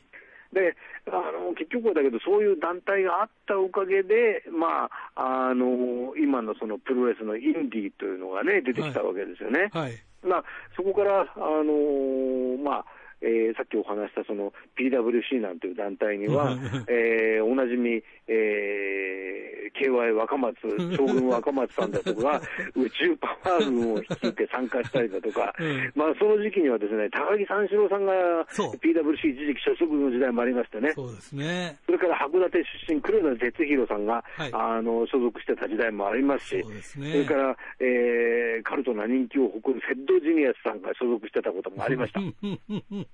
[0.53, 0.77] で
[1.09, 9.69] あの結局はだけど、そういう団体があったおかげで、まあ、あの今のそのプロレスのインディーというのがね、出てきたわけですよね。
[9.73, 9.93] はい。
[10.23, 10.45] まあ、
[10.77, 12.85] そこから、あのまあ
[13.21, 16.57] えーさっきお話したその PWC なんていう団体には、
[16.89, 20.57] えーおなじみ、えー KY 若松、
[20.97, 22.41] 将軍 若松さんだとか、
[22.75, 25.93] 宇宙パワー軍を率いて参加したりだとか、うん。
[25.95, 28.13] まあ、その時期にはですね、高木三四郎さんが
[28.47, 31.77] PWC 一時期所属の時代もありましてね、そうですね。
[31.87, 34.51] それから函館出身、黒田哲弘さんが、はい。
[34.53, 37.13] あの所属してた時代もありますし、そうですね。
[37.13, 42.21] それから、えーカルトな人気を誇るセッド・ジニアスさんが所属してたこともありました。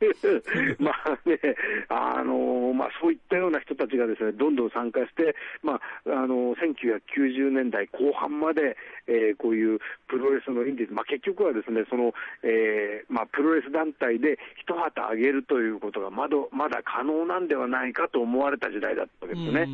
[0.78, 1.38] まあね、
[1.88, 8.76] あのまあ、そういったような人たちがですね、どんどん参加して、まあ、あの1990年代後半まで、
[9.06, 9.78] えーこういう
[10.08, 19.66] プロレスのインディーズ、まあ、結局はですね、その、えーまあ、プロレス団体で一旗あげるということがまだまだ可能なんではないかと思われた時代だったわけですね。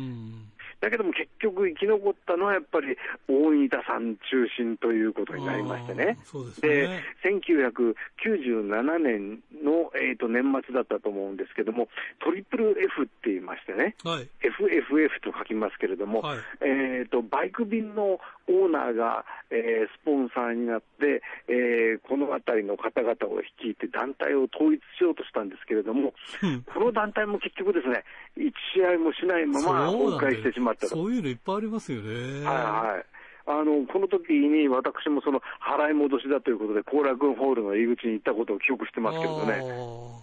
[0.81, 2.97] うんだけども結局生き残ったのはやっぱり
[3.29, 6.17] 大仁田さん中心ということになりましてね。
[6.25, 7.03] そうですでね。
[7.23, 11.87] 1997年の、えー、と年末だったと思うんですけども、
[12.19, 14.27] トリプル F って言いましてね、はい。
[14.41, 28.03] FFF と書きますけれども、はいえー、とバイク便のオーナーが、えースポンサーになって、えーこの辺りの方々を率いて団体を統一しようとしたんですけれども、うんこの団体も結局ですね、
[28.35, 30.95] 一試合もしないまま崩壊してしまったと。
[30.95, 32.45] そういうのいっぱいありますよね。
[32.45, 33.05] はいはい。
[33.47, 39.59] あの、この時に私もその払い戻しだということで、後楽園ホールの入り口に行ったことを記憶してますけれどね。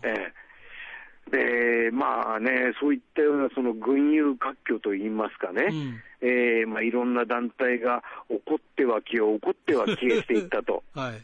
[0.05, 0.48] ええ。
[1.29, 10.83] で、まあね、そういったようなその群雄割拠といいますかね、うんええまあいろんな団体が起こっては消え、起こっては消えしていったと。
[10.95, 11.23] はい。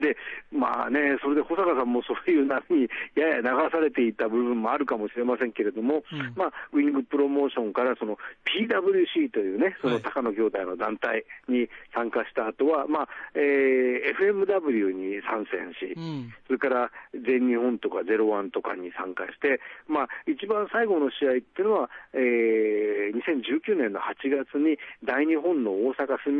[0.00, 0.16] で、
[0.50, 16.32] まあね、それで保坂さんもそういう波にやや流されていた部分もあるかもしれませんけれども、うんまあ、ウィングプロモーションからその PWC というね、その高野兄弟の団体に参加した後は、まあ、えー FMW に参戦し、うん。
[16.46, 26.32] それから全日本とかゼロワンとかに参加して、まあ、一番最後の試合っていうのは、えー2019年の8月に大日本の大阪住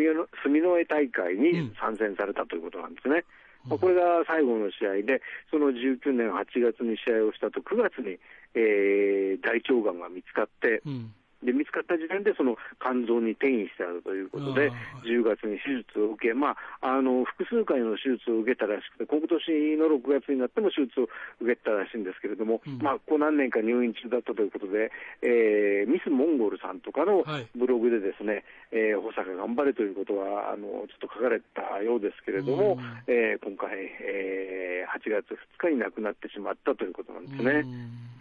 [0.44, 3.24] 之江大会に参戦されたということなんですね。
[3.68, 5.20] まあ、これが最後の試合で、
[5.50, 8.18] その19年8月に試合をしたと、9月に、
[8.54, 11.14] えー大腸がんが見つかって、うん。
[11.42, 21.08] で見つかった時点でその肝臓に転移してあるということであー、10月に手術を受け、まあ、あの複数回の手術を受けたらしくて、今年の6月になっても手術を
[21.40, 22.78] 受けたらしいんですけれども、うん。
[22.78, 27.48] まあ、ここ何年か入院中だったということで、えーミス・モンゴルさんとかのはい。
[27.56, 33.02] ブログでですね、えー保坂頑張れということはあのちょっと書かれたようですけれども、うん。
[33.08, 33.72] えー今回、
[34.04, 37.60] えー8月2日に亡くなってしまったということなんですね。
[37.60, 38.19] うん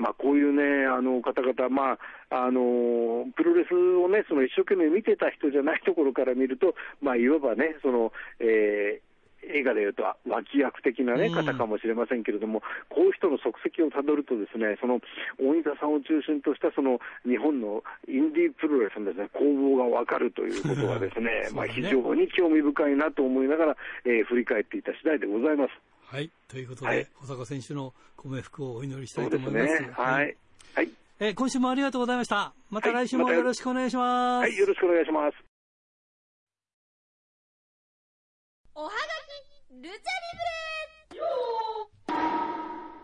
[0.00, 1.98] まあ、こういうね、あの方々、まあ
[2.30, 9.10] あのプロレスをね、その一生懸命見てた人じゃないところから見ると、まあ、いわばね、その、えー
[9.42, 11.34] 映画でいうと脇役的な、ね、うん。
[11.34, 15.00] 方かもしれませんけれども、こういう人の足跡をたどると、ですねその
[15.40, 21.48] 大仁田さんを中心としたその日本のインディープロレスのです、ね、攻防が分かるということはですねね。
[21.54, 25.89] まあ非常に興味深いなと思いながら、えー振り返っていた次第でございます。
[26.10, 26.30] はい。
[26.48, 29.80] ということで、はい保坂選手のご冥福をお祈りしたそいうと思います。
[29.80, 29.90] ね。
[29.92, 30.36] はい。
[30.74, 30.90] はい。
[31.20, 32.52] えー今週もありがとうございました。
[32.68, 34.42] また来週もよろしくお願いします。
[34.42, 34.56] はい。
[34.56, 35.36] よろしくお願いします。
[38.74, 38.94] おはが
[39.70, 40.00] きルチャリ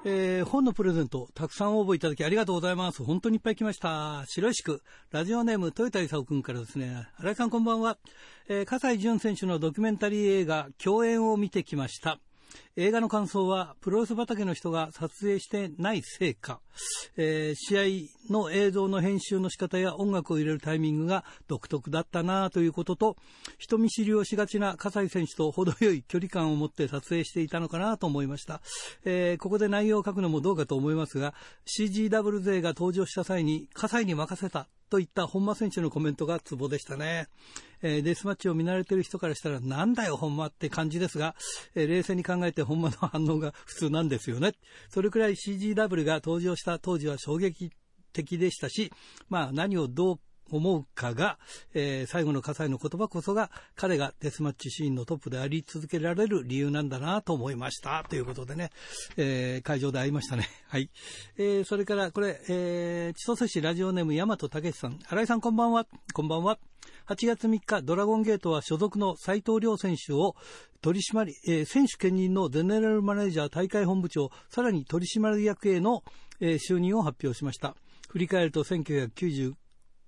[0.09, 3.05] えー本のプレゼント、たくさん応募いただきありがとうございます。
[3.05, 4.25] 本当にいっぱい来ました。
[4.27, 7.99] 白石区、ラジオネーム、豊田勲君からですね、新井さんこんばんは。
[8.49, 12.19] えー、葛西潤選手のドキュメンタリー映画、共演を見てきました。
[12.77, 16.61] 映画の感想は、プロレス畑の人が撮影してないせいか、
[17.17, 23.17] えー試合の映像の編集の仕方や音楽を入れるタイミングが独特だったなということと、
[23.59, 28.61] 人見知りをしがちな葛西選手と程よい距離感を持って撮影していたのかなと思いました。
[29.05, 31.35] えーここで内容を書くのもどうかと思いますが、
[31.67, 37.29] CGW 勢が登場した際に、葛西に任せたといった本間選手のコメントがツボでしたね。
[37.83, 41.35] えーデスマッチを見慣れてる人からしたら、なんだよ、本間って感じですが、
[41.75, 44.53] えー冷静に考えて本間の反応が普通なんですよね。
[44.89, 47.71] それくらい CGW が登場した当時は衝撃
[48.13, 48.93] 的でしたし、
[49.29, 51.39] まあ何をどう思うかが、
[51.75, 58.05] えー最後の火災の言葉こそが彼がデスマッチシーンのトップであり続けられる理由なんだなと思いました。
[58.09, 58.71] ということでね、
[59.17, 60.49] えー会場で会いましたね。
[60.69, 60.91] はい。
[61.37, 64.99] えーそれからこれ、えー千歳市ラジオネーム大和武さん。
[65.09, 65.87] 新井さんこんばんは。
[66.13, 66.59] こんばんは。
[67.07, 70.35] 8月3日、ドラゴンゲートは所属の斉藤亮選手を
[70.81, 76.03] 取締り、えー選手兼任のゼネラルマネージャー大会本部長、さらに取締役への、
[76.41, 77.77] えー就任を発表しました。
[78.09, 79.55] 振り返ると1999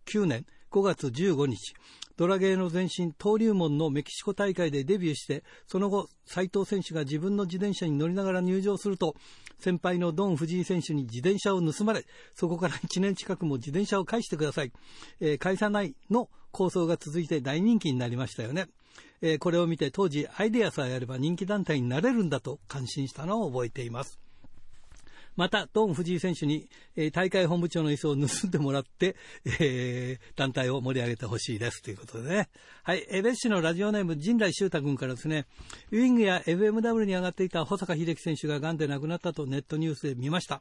[0.09, 1.75] 9年5月15日、
[2.16, 9.14] ドラゲーの前身、登竜門のメキシコ大会でデビューして、その後、斉藤選手が自分の自転車に乗りながら入場すると、
[9.59, 14.73] 先輩のドン・藤井選手に自転車を盗まれ、そこから1年近くも自転車を返してください。
[15.21, 18.66] えー返さないの構想が続いて大人気になりましたよね。
[19.21, 24.18] えーこれを見て当時アイデアさえあれば人気団体になれるんだと感心したのを覚えています。
[25.38, 29.14] また、ドン・藤井選手に、え大会本部長の椅子を盗んでもらって、
[29.61, 32.48] えー団体を盛り上げてほしいですということでね。
[32.83, 35.46] はい、エベッシュのラジオネーム、陣来修太君からですね、
[35.92, 40.61] ウィングや FMW に上がっていた保坂秀樹選手が癌で亡くなったとネットニュースで見ました。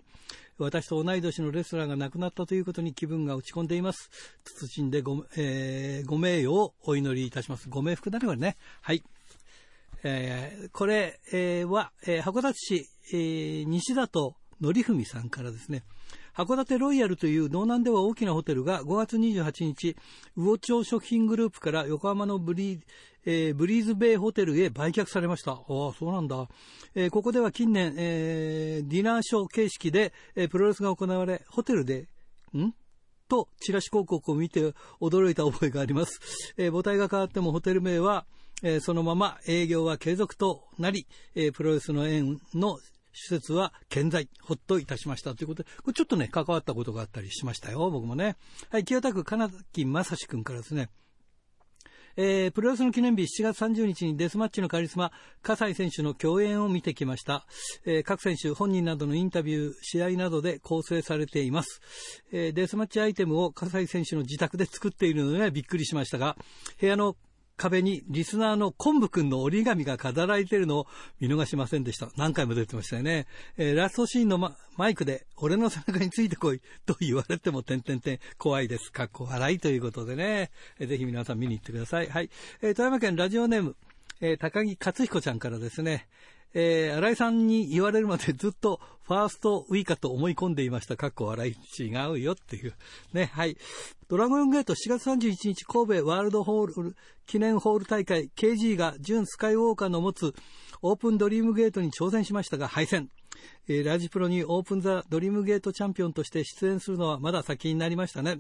[0.59, 4.11] 私と同い年のレストラーが亡くなったということに気分が落ち込んでいます。
[4.45, 7.67] 謹んでご,、えーご名誉をお祈りいたします。
[7.67, 8.57] ご冥福だね、これね。
[8.83, 9.03] はい。
[10.03, 15.83] えーこれ、えーは、えー函館市、えー西田と則文さんからですね、
[16.35, 19.95] 函館ロイヤルという道南では大きなホテルが5月28日、
[20.35, 22.79] 魚町食品グループから横浜のブリ,、
[23.25, 25.51] えーブリーズベイホテルへ売却されました。
[25.51, 26.47] ああ、そうなんだ。
[26.95, 32.07] えーここでは近年、えーディナーショー形式で、えプロレスが行われ、ホテルで、
[32.55, 32.73] ん？
[33.27, 36.53] とチラシ広告を見て驚いた覚えがあります。
[36.57, 38.25] え母体が変わってもホテル名は、
[38.63, 42.79] えそのまま営業は継続となり、えプロレスの縁の
[43.17, 48.37] 施設は健在、ほっといたしましたということで、これちょっとね、関わったことがあったりしましたよ、僕もね。
[48.69, 50.89] はい、清田区金木正史君からですね。
[52.19, 55.11] えープロレスの記念日7月30日にデスマッチのカリスマ、
[55.43, 57.45] 葛西選手の共演を見てきました。
[57.85, 61.81] えー各選手本人などのインタビュー、試合などで構成されています。
[62.31, 66.35] えーデスマッチアイテムを葛西選手の自宅で作っているので、ね、びっくりしましたが、
[66.81, 67.15] 部屋の
[67.57, 70.87] 壁にリスナーの昆布くんの折り紙が飾られているのを
[71.19, 72.09] 見逃しませんでした。
[72.15, 73.25] 何回も出てましたよね。
[73.57, 78.91] えーラストシーンのママイクで、俺の背中についてこいと言われても、てんてんてん、怖いです。
[78.91, 80.51] かっこ笑いということでね。
[80.79, 82.07] えーぜひ皆さん見に行ってください。
[82.07, 82.29] はい。
[82.61, 83.75] えー富山県ラジオネーム、
[84.21, 86.07] えー高木克彦ちゃんからですね、
[86.53, 90.97] えー新井さんに言われるまでずっとファーストウィーカと思い込んでいました。
[90.97, 91.83] かっこ笑い。
[91.83, 92.73] 違うよっていう。
[93.13, 93.57] ね、はい。
[94.09, 96.95] ドラゴンゲート4月31日神戸ワールドホール
[97.25, 100.33] 記念ホール大会 KG が準スカイウォーカーの持つ
[100.81, 103.09] オープンドリームゲートに挑戦しましたが敗戦。
[103.69, 108.39] えーラジプロにオープンザドリームゲートチャンピオンとして出演するのはまだ先になりましたね。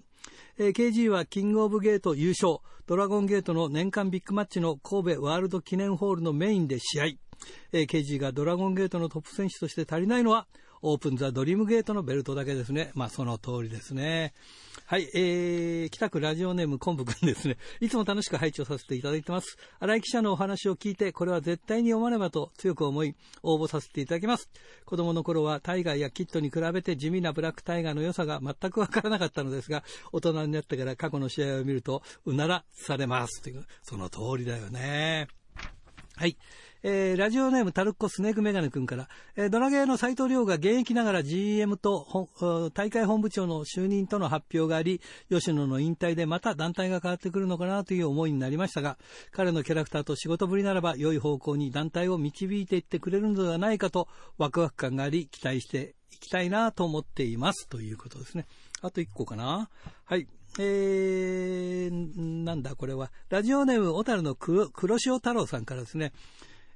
[0.57, 7.26] えー KG はキングオブゲート優勝、ドラゴンゲートの年間ビッグマッチの神戸ワールド記念ホールのメインで試合。
[7.71, 10.47] えー KG がドラゴンゲートのトップ選手として足りないのは、
[10.81, 12.91] オープンザドリームゲートのベルトだけですね。
[12.93, 14.33] まあその通りですね。
[14.85, 17.57] はい、えー、北区ラジオネーム昆布くんですね。
[17.81, 19.57] いつも楽しく配置をさせていただいてます。
[19.79, 24.49] 荒井記者のお話を聞いて、これは絶対に読まねばと強く思い、応募させていただきます。
[24.85, 33.41] 子供の頃はタイガーやキッドに比べて地味なブラックタイガーの良さが全くわからなかったのですが、大人になってから過去の試合を見ると、うならされます。
[33.41, 35.27] という、その通りだよね。
[36.15, 36.35] はい。
[36.83, 42.29] えーラジオネームタルッコスネークメガネ君から、えードラゲーの斉藤亮が現役ながら GM と
[42.73, 48.97] 大会本部長の就任との発表があり、吉野の引退でまた団体が変わってくるのかなという思いになりましたが、
[49.31, 54.07] 彼のキャラクターと仕事ぶりならば良い方向に団体を導いていってくれるのではないかと
[54.37, 58.45] ワクワク感があり、期待していきたいなと思っていますということですね。
[58.81, 59.69] あと1個かな。
[60.05, 60.27] はい。
[60.59, 63.11] えー、なんだこれは。
[63.29, 66.13] ラジオネーム小樽の黒潮太郎さんからですね。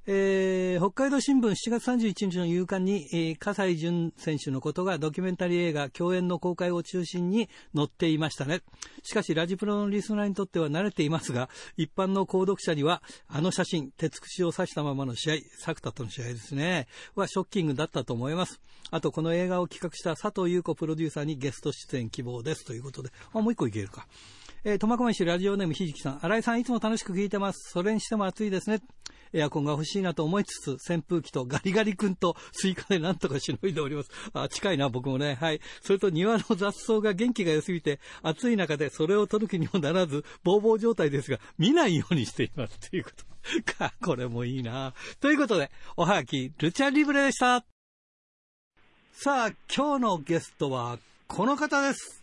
[0.04, 8.62] えー北海道新聞7月31日の夕刊に、えー葛西潤選手のことがドキュメンタリー映画共演の公開を中心に載っていましたね。
[9.04, 18.60] しかし、ラジプロのリスナーにとっては慣れていますが、一般の購読者には、あの写真、鉄串を刺したままの試合、作田との試合ですね、はショッキングだったと思います。
[18.90, 24.08] あと、この映画を企画した佐藤優子プロデューサーにゲスト出演希望ですということで、あ、もう一個いけるか。
[24.64, 26.24] えー、苫小牧市ラジオネームひじきさん。
[26.24, 27.70] 新井さん、いつも楽しく聞いてます。
[27.72, 28.80] それにしても暑いですね。
[29.32, 34.10] エアコンが欲しいなと思いつつ、扇風機とガリガリ君とスイカでなんとかしのいでおります。
[34.32, 35.36] あ、近いな、僕もね。
[35.40, 35.60] はい。
[35.82, 42.90] それと庭の雑草が元気が良すぎて、暑い中でそれを取る気にもならず、ボーボー状態ですが、見ないようにしています。
[42.90, 43.32] ということ。
[43.64, 44.94] か、これもいいな。
[45.20, 47.64] ということで、おはがき、ルチャリブレでした。
[49.12, 52.22] さあ、今日のゲストは、この方です。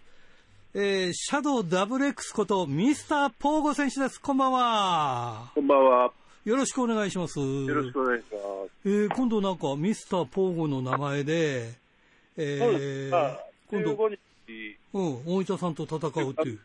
[0.73, 4.21] えー、シャドウ WX ことミスターポーゴ選手です。
[4.21, 5.51] こんばんは。
[5.55, 6.18] こんばんは。
[6.45, 7.39] よろしくお願いします。
[7.39, 8.37] よろしくお願いしま
[8.83, 8.89] す。
[8.89, 11.73] えー、今度なんかミスターポーゴの名前で、
[12.37, 14.17] えーあ、、今度、15
[14.47, 16.59] 日うん、大分さんと戦うっていう。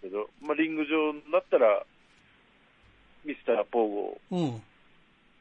[0.00, 1.84] けど、まあ、リング上になったら、
[3.24, 4.62] ミスターポーゴうん。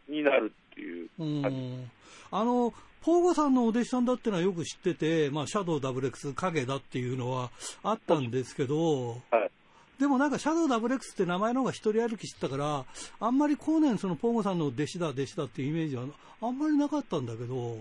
[0.09, 1.09] になるっていう。
[1.17, 1.89] うん。
[2.29, 7.51] あの、ポーゴさんのお弟子さんだってのはよく知ってて、まあ、シャドウ WX 影だっていうのは
[7.83, 9.51] あったんですけど、はい。
[9.99, 12.85] でもなんかシャドウ WX って名前の方が一人歩きしてたから、
[13.19, 16.03] あんまり後年そのポーゴさんの弟子だ、弟子だっていうイメージは
[16.41, 17.77] あんまりなかったんだけど、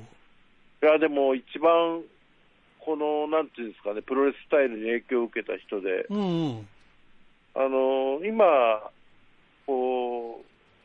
[0.83, 2.03] いや、でも一番、
[2.81, 6.69] この、なんていうんですかね、プロレススタイルに影響を受けた人で、うんうん。
[7.55, 8.45] あの今、
[9.67, 10.45] こ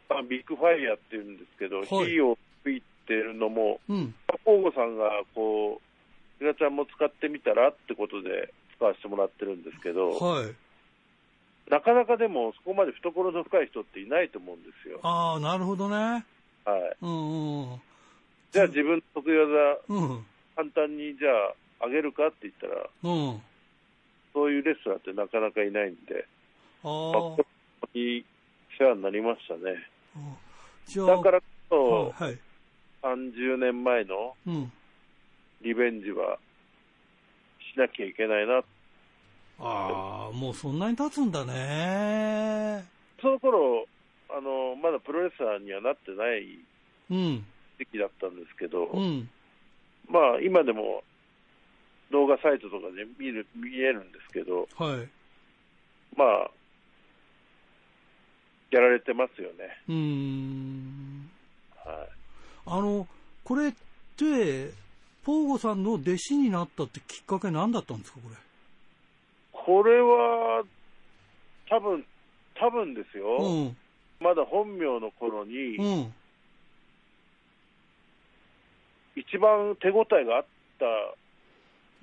[0.09, 4.15] う、まあ、ビッグファイヤーっていうんですけど、はい火を吹いてるのも、うん。
[4.45, 5.81] ポーゴさんが、こ
[6.39, 10.55] う、ひなちゃんも使ってみたらってことで使わせてもらってるんですけど、はい。
[11.71, 14.99] なかなかでもそこまで懐の深い人っていないと思うんですよ。
[15.03, 15.95] ああ、なるほどね。
[15.95, 16.97] はい。
[17.01, 17.81] うんうん。
[18.51, 20.25] じゃあ自分の得意技、うん。
[20.57, 21.29] 簡単にじゃ
[21.79, 23.41] あ上げるかって言ったら、うん。
[24.33, 26.27] そういうレスラーってなかなかいないんで、
[26.83, 28.25] あまあ、に
[28.77, 29.87] 世話になりましたね。
[31.07, 32.39] だからこはい、はい。
[33.01, 34.71] そ、30年前のうん。
[35.61, 36.37] リベンジは
[37.73, 38.61] しなきゃいけないな。
[39.63, 42.83] ああ、もうそんなに経つんだね。
[43.21, 43.85] その頃、
[44.29, 46.57] あの、まだプロレスラーにはなってない
[47.11, 47.45] うん。
[47.77, 49.29] 時期だったんですけど、うん。
[50.09, 51.03] まあ今でも
[52.11, 55.09] 動画サイトとかで見る見えるんですけど、はい。
[56.17, 56.51] まあ、
[58.71, 59.77] やられてますよね。
[59.87, 61.29] うーん。
[61.85, 62.09] はい。
[62.65, 63.07] あの、
[63.43, 63.71] これっ
[64.17, 64.71] て、
[65.23, 68.35] ポーゴさんの弟子になったってきっかけ何だったんですか、これ？
[69.65, 70.63] これは、
[71.69, 72.05] 多分、
[72.55, 73.37] 多分ですよ。
[73.37, 73.77] うん。
[74.19, 76.13] まだ本名の頃に、うん。
[79.15, 80.45] 一番手応えがあっ
[80.79, 80.85] た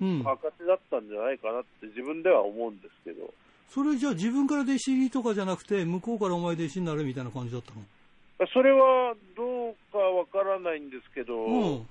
[0.01, 0.21] うん。
[0.21, 3.33] 証だったんじゃないかなって自分では思うんですけど、
[3.67, 7.81] それじゃあ自分から弟子入りとかじゃなくて、向こうからお前弟子になれみたいな感じだったの？
[8.53, 11.87] それはどうかわからないんですけど、うん。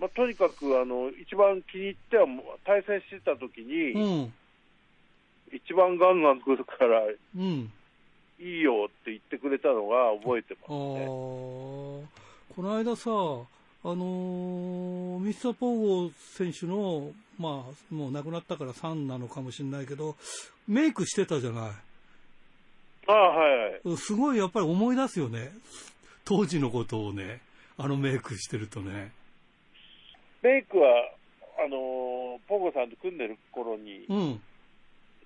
[0.00, 2.26] まあ、とにかくあの一番気に入っては、
[2.64, 4.32] 対戦してた時に、うん。
[5.52, 7.02] 一番ガンガン来るから、
[7.36, 7.70] うん。
[8.40, 11.06] いいよって言ってくれたのが覚えてますね。
[11.06, 12.04] こ
[12.58, 13.10] の間さ、
[13.84, 20.16] あのーミスターポーゴ選手の、まあ、もう亡くなったから3なのかもしれないけど、
[20.66, 21.70] メイクしてたじゃない。
[23.08, 23.96] ああ、はいはい。
[23.96, 25.52] すごいやっぱり思い出すよね。
[26.24, 27.40] 当時のことをね、
[27.76, 29.12] あのメイクしてるとね。
[30.42, 31.10] メイクは、
[31.64, 34.40] あのーポゴさんと組んでる頃に、うん。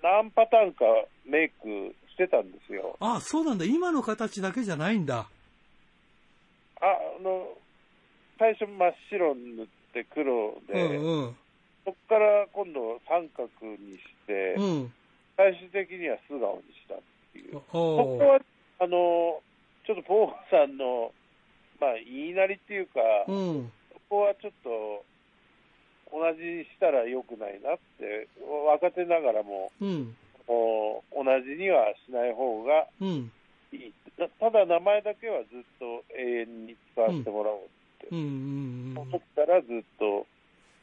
[0.01, 0.85] 何パターンか
[1.25, 2.97] メイクしてたんですよ。
[2.99, 3.65] あそうなんだ。
[3.65, 5.27] 今の形だけじゃないんだ。
[6.79, 6.85] あ
[7.19, 7.47] あの、
[8.39, 11.35] 最初真っ白塗って黒うで、んうん。
[11.85, 14.93] そこから今度三角にして、うん。
[15.37, 16.97] 最終的には素顔にしたっ
[17.33, 17.57] ていう。
[17.57, 18.39] あここは、
[18.79, 19.41] あの、
[19.85, 21.11] ちょっとポーさんの、
[21.79, 23.71] まあ、言いなりっていうか、うん。
[23.93, 25.05] そこはちょっと、
[26.11, 28.27] 同じにしたら良くないなって、
[28.65, 30.15] 若手ながらも、うん。
[30.47, 30.95] 同
[31.43, 33.31] じにはしない方がうん。
[33.71, 33.93] いい。
[34.17, 37.67] たただ名前だけはずっと永遠に使わせてもらおうっ
[37.99, 38.07] て。
[38.11, 38.19] うん。
[38.19, 38.93] うん。
[38.95, 40.25] その時からずっと、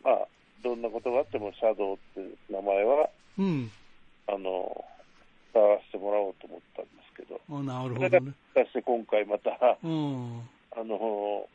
[0.04, 0.28] まあ、
[0.62, 2.20] どんなことがあってもシャドウって
[2.50, 3.08] 名前は、
[3.38, 3.70] うん。
[4.26, 4.84] あの、
[5.50, 8.32] 使わせてもらおうと思ったんですけど、あなるほどね。
[8.54, 10.48] 果たして今回また、うん。
[10.76, 11.46] あの、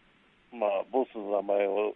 [0.52, 1.94] まあ、ボスの名前を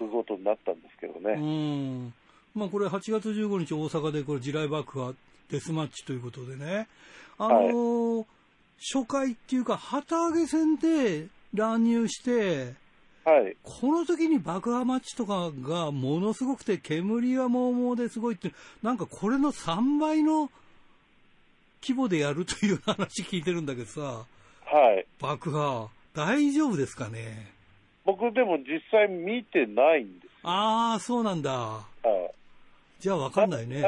[0.00, 1.34] 継ぐことになったんですけどうね。
[1.34, 2.12] ん。
[2.54, 5.14] まあこれ8月15日大阪でこれ地雷爆破
[5.50, 6.88] デスマッチということでね。
[7.38, 8.26] あのー
[8.82, 12.72] 初回っていうか旗揚げ戦で乱入して、
[13.26, 13.54] はい。
[13.62, 20.50] この時に爆破マッチとかがものすごくて煙はもうもうですごいって、なんかこれの3倍の
[21.82, 25.06] 規模でやるという話聞いてるんだけどさ、はい。
[25.20, 27.52] 爆破大丈夫ですかね？
[28.18, 30.30] 僕でも実際見てないんです。
[30.42, 31.50] ああ、そうなんだ。
[31.52, 32.34] はい。
[33.00, 33.82] じゃあわかんないね。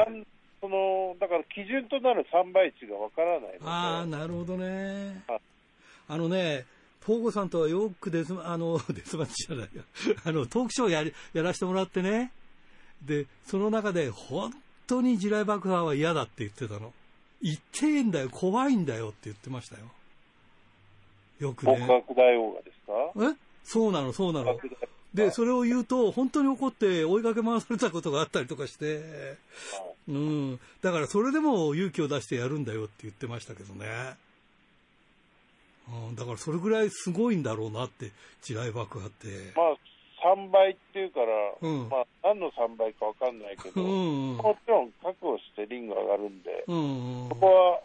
[0.60, 3.58] その、だから基準となる3倍値がわからない。
[3.64, 5.40] ああ、なるほどねはい。
[6.08, 6.64] あのね、
[7.00, 9.82] ポーゴさんとはよくデスマ、あの、 デスマッチじゃないや、
[10.24, 12.32] あの、トークショーやり、やらせてもらってね。
[13.02, 14.52] で、その中で、本
[14.86, 16.92] 当に地雷爆破は嫌だって言ってたの。
[17.42, 19.86] 言ってえんだよ、怖いんだよって言ってましたよ。
[21.40, 21.84] よく極ね。
[21.86, 22.92] 悪大王がですか？
[23.32, 23.36] え？
[23.64, 24.58] そうなの、そうなの。
[25.14, 29.02] で、それを言うと、本当に怒って追いかけ回されたことがあったりとかして、
[30.08, 30.60] うん。
[30.80, 33.86] だからそれでも勇気を出してやるんだよって言ってましたけどね。
[36.08, 39.26] うん、だからそれぐらいすごいんだろうなって、地雷爆破って。
[39.54, 39.76] まあ、
[40.36, 41.26] 3倍っていうから、
[41.60, 44.36] うんまあ、何の3倍かわかんないけうど、ん。
[44.36, 47.28] もちろん覚悟してリング上がるんで、うん。
[47.30, 47.80] ここは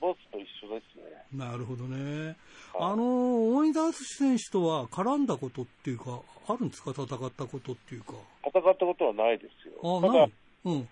[0.00, 1.44] ボスと一緒ですね。
[1.44, 2.36] なるほどね。
[2.74, 6.90] あの、大井田敦選手とは絡んだことっていうか、あるんですか？
[6.90, 8.14] 戦ったことっていうか。
[8.46, 9.74] 戦ったことはないですよ。
[9.98, 10.28] あ、ただ
[10.64, 10.88] うん。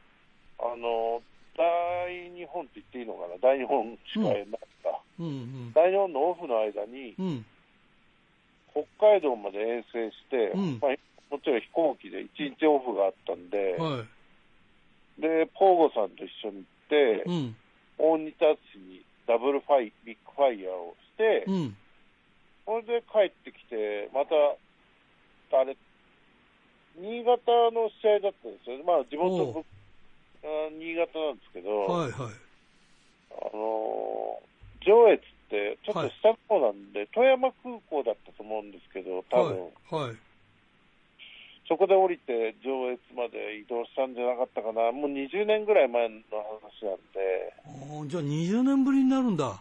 [0.58, 1.22] あの、
[1.56, 3.36] 大日本って言っていいのかな？
[3.40, 4.46] 大日本しかない
[4.82, 5.00] か。
[5.18, 5.72] うんうん。
[5.74, 7.44] 大日本のオフの間に、うん。
[8.72, 10.90] 北海道まで遠征して、うんまあ、
[11.30, 14.04] もちろん飛行機で1日オフがあったんで、は
[15.18, 15.20] い。
[15.20, 17.56] で、ポーゴさんと一緒に行って、うん。
[17.98, 21.09] 大仁田氏にダブルファイ、ビッグファイヤーをして、
[21.46, 21.76] うん。
[22.64, 24.34] それで帰ってきて、また、
[25.60, 25.76] あれ、
[26.96, 27.40] 新潟
[27.70, 28.84] の試合だったんですよ。
[28.84, 29.64] まあ、地元
[30.78, 32.32] 新潟なんですけど、はいはい。
[33.32, 34.50] あのー
[34.80, 40.08] 上越って、ちょっと下の方なんで、富山空港だったと思うんですけど、多分、はい。
[40.08, 40.16] はい。
[41.68, 44.90] そこで降りて上越まで移動したんじゃなかったかな。
[44.90, 46.16] もう20年ぐらい前の
[46.58, 49.60] 話なんで、じゃあ20年ぶりになるんだ。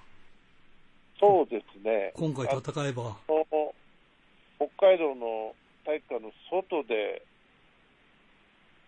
[1.19, 2.13] そうですね。
[2.15, 3.17] 今回戦えば。
[4.57, 5.53] 北海道の
[5.85, 7.21] 体育館の外で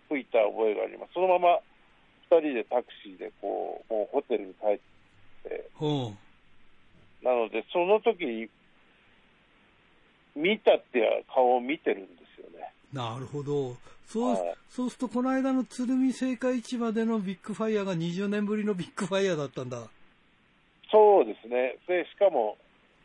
[0.10, 1.14] 吹いた覚えがあります。
[1.14, 1.60] そのまま
[2.30, 4.80] 2人でタクシーでこう、もうホテルに帰っ
[5.44, 6.18] て、うん。
[7.24, 8.50] なので、その時に
[10.36, 12.74] 見たって顔を見てるんですよね。
[12.94, 13.76] なるほど。
[14.08, 19.90] そう、はいそうすると、この間の鶴見青果市場でのビッグファイヤーが20年ぶりのビッグファイヤーだったんだ。
[20.92, 21.78] そうですね。
[21.88, 22.58] で、しかも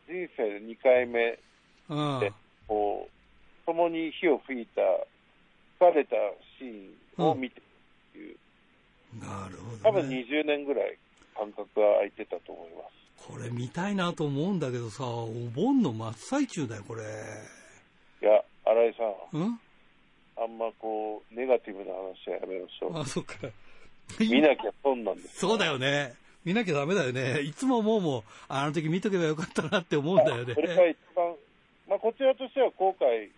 [0.08, 1.38] 人生で2回目
[1.88, 2.32] あで、
[2.66, 4.80] こう、共に火を吹いた、
[5.84, 6.16] 吹かれた
[6.58, 8.36] シーンを見てるっていう、
[9.22, 10.24] あ、なるほ多分ど、ね。
[10.28, 10.96] 20年ぐらい
[11.38, 13.28] 間隔が空いてたと思います。
[13.28, 17.02] これ見たいなと思うんだけどさ、お盆の真っ最中だよ、これ。
[17.02, 19.60] いや、新井さん、うん？
[20.38, 22.98] あんまこう、ネガティブな話はやめましょう。
[23.00, 23.34] あ、そっか。
[24.20, 25.38] 見なきゃ損なんです。
[25.38, 26.14] そうだよね。
[26.46, 27.40] 見なきゃダメだよね。
[27.42, 30.60] いつも思うもん、あの時見とけばよかったなって思うんだよねそ。
[30.60, 31.34] れが一番、
[31.88, 33.30] まあ、こちらとしては後悔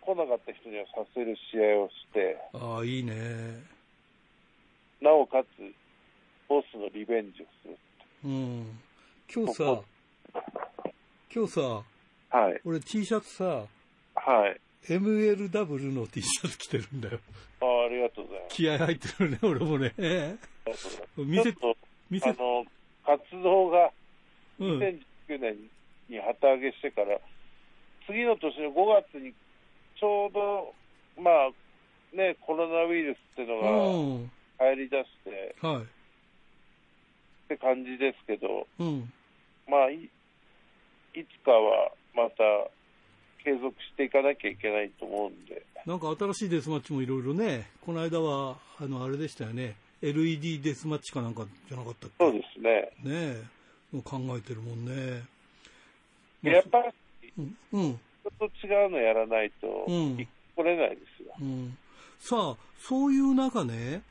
[0.00, 3.60] 来なかった人にはさせる試合をして、ああ、いいね。
[5.00, 5.74] なおかつ、
[6.48, 7.76] ボスのリベンジをする。
[8.24, 8.78] うん。
[9.34, 9.84] 今日さこ、
[11.34, 12.60] 今日さ、はい。
[12.64, 13.66] 俺 T シャツさ、
[14.14, 14.60] はい。
[14.84, 17.18] MLW の T シャツ着てるんだよ。
[17.60, 18.54] ああありがとうございます。
[18.54, 19.92] 気合入ってるね、俺もね。
[21.16, 21.54] 見せ
[22.10, 22.64] 見せあの、
[23.04, 23.90] 活動が
[24.60, 24.78] うん。
[24.78, 25.56] 2019年
[26.08, 27.18] に旗揚げしてから、
[28.06, 29.32] 次の年の5月に
[29.98, 30.74] ちょうど、
[31.20, 31.50] まあ、
[32.16, 34.22] ね、コロナウイルスっていうのうん。
[34.58, 35.84] が入り出してはっ
[37.48, 38.82] て感じですけど、い。
[38.82, 39.12] うん。
[39.68, 40.04] まあ、い
[41.14, 42.36] いつかはまた
[43.42, 49.76] 継続していかなきゃいけないと思うんで、なんか新しいデスマッチもいろいろね、この間は、あの、あれでしたよね。
[50.08, 52.24] LED デスマッチかなんかじゃなかったっけ？
[52.24, 52.90] そうですね。
[53.02, 53.42] ねえ。
[53.92, 55.22] もう考えてるもんね。
[56.42, 56.92] やっぱり
[57.38, 57.56] うん。
[57.72, 58.00] うん。
[58.38, 61.34] 人と違うのやらないと、うん生きこれないですよ。
[61.40, 61.76] うん、
[62.18, 64.02] さあ、そういう中ね、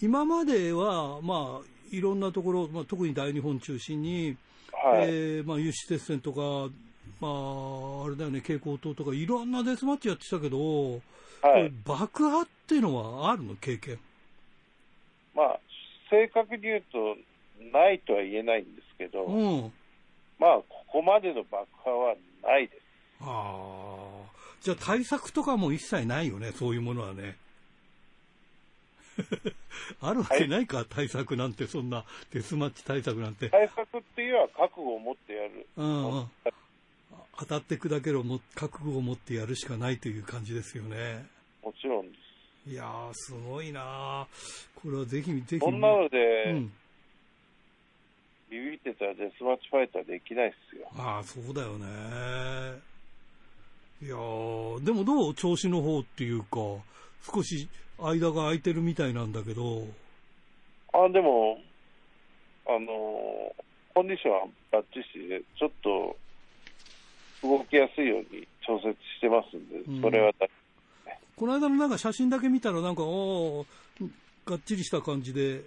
[0.00, 4.36] 今までは、まあ、いろんなところ、まあ、特に大日本中心に、
[4.72, 5.08] はい。
[5.08, 6.72] えーまあ、有刺鉄線とか、
[7.20, 10.94] まあ、あれだよね、蛍光灯とか、いろんなデスマッチやってきたけど、
[11.42, 11.72] はい。
[11.84, 13.98] 爆破っていうのはあるの、経験。
[15.34, 15.60] まあ、
[16.10, 17.16] 正確に言うと、
[17.72, 19.72] ないとは言えないんですけど、うん。
[20.38, 22.82] まあ、ここまでの爆破はないです。
[23.20, 24.34] ああ。
[24.60, 27.36] じゃあ対策とかも一切ないよね、そういうものはね。
[30.00, 33.50] あるわけないか、対策なんて、そんなデスマッチ対策なんて。
[33.50, 35.66] 対策っていうのは覚悟を持ってやる。
[35.76, 36.30] うんうん、
[37.38, 41.26] 当たって砕けろも覚悟を持ってやるしかないという感じですよね。
[41.62, 42.06] もちろん。
[42.66, 44.26] いやー、すごいなー
[44.80, 45.58] これはぜひ、ぜひ。
[45.58, 46.72] そんなので、うん。
[48.50, 50.88] ビビってたらデスマッチファイターできないっすよ。
[50.96, 51.86] ああ、そうだよね。
[54.02, 56.58] いやー、でもどう調子の方っていうか、
[57.32, 59.86] 少し間が空いてるみたいなんだけど、
[60.92, 61.58] あ、でも、
[62.66, 64.40] あのーコンディションは
[64.72, 66.16] バッチシで、ちょっと
[67.44, 70.50] 動きやすいように調節してますんで、うんそれは大
[71.36, 73.66] この間のなんか写真だけ見たらなんか、おー
[74.46, 75.62] がっちりした感じで、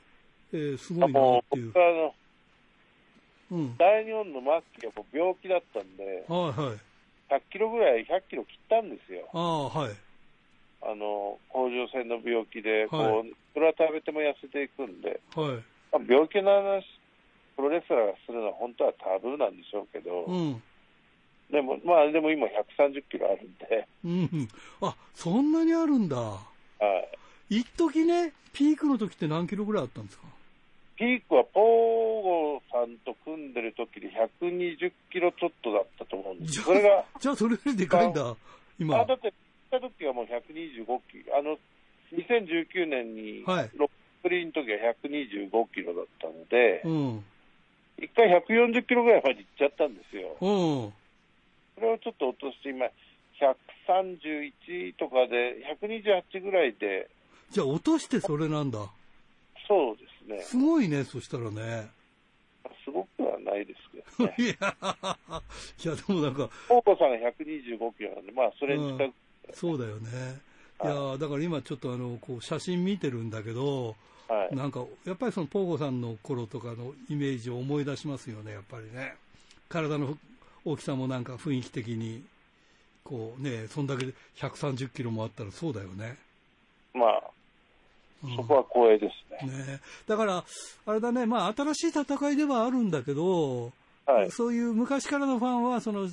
[0.54, 1.74] えーすごいなっていう
[3.50, 3.78] うん。
[3.78, 7.34] 大日本の末期がもう病気だったんで、はいはい。
[7.34, 9.28] 100キロぐらい、100キロ切ったんですよ。
[9.34, 9.92] ああ、はい。
[10.82, 15.56] あの、甲状腺の病気で、こう、はいそれは食べても痩せていくんで、はい。
[15.92, 16.86] まあ病気の話、
[17.56, 20.62] プロレスラーがするのは本当はタブーなんでしょうけど、うん。
[21.52, 24.50] でも、まあでも今130キロあるんで、うん。
[24.82, 26.18] あ、そんなにあるんだ。
[26.18, 26.40] は
[27.50, 27.60] い。
[27.60, 30.28] 一時ね、ピークの時って何キロぐらいあったんですか？
[30.98, 31.64] ピークはポー
[32.24, 34.10] ゴさんと組んでる時で
[34.42, 36.62] 120キロちょっとだったと思うんです。
[36.64, 38.36] それが、 じゃあそれよりでかいんだ、
[38.80, 39.00] 今。
[39.00, 41.58] あだって、行った時はもう125キロ、あの、
[42.14, 43.90] 2019年に、はいロッ
[44.24, 47.26] クリーの時は125キロだったのでう、ん。
[48.00, 50.36] 一回140キロぐらいまで行っちゃったんですよ。
[50.42, 50.94] うん。
[51.78, 52.88] それをちょっと落として、今、
[53.88, 57.08] 131とかで、128ぐらいで、
[57.52, 58.80] じゃあ落としてそれなんだ。
[59.68, 60.40] そうですね。
[60.40, 61.90] すごいね、そしたらね。
[62.84, 64.36] すごくはないですけどね。
[64.40, 64.76] いや、
[65.86, 69.14] いやでもなんか、ポーコさんが125キロなんで、まあ、それに近く、
[69.54, 70.10] そうだよね。
[70.84, 73.96] いや、だから今ちょっとあの、こう、写真見てるんだけど、
[74.28, 74.56] はい。
[74.56, 79.16] なんか、やっぱりそのポーゴさんの頃とかのイメージを思い出しますよね、やっぱりね。
[79.70, 80.18] 体の
[80.72, 82.24] 大きさもなんか雰囲気的に、
[83.04, 86.18] こうね、そんだけで130キロもあったらそうだよね。
[86.94, 87.24] まあ、
[88.24, 89.10] うんそこは光栄で
[89.40, 89.52] すね。
[89.52, 90.44] ね、だから、
[90.86, 93.72] あれだね、まあ、新しい戦いではあるんだけど、
[94.06, 94.32] はい。
[94.32, 96.10] そういう昔からのファンは、その、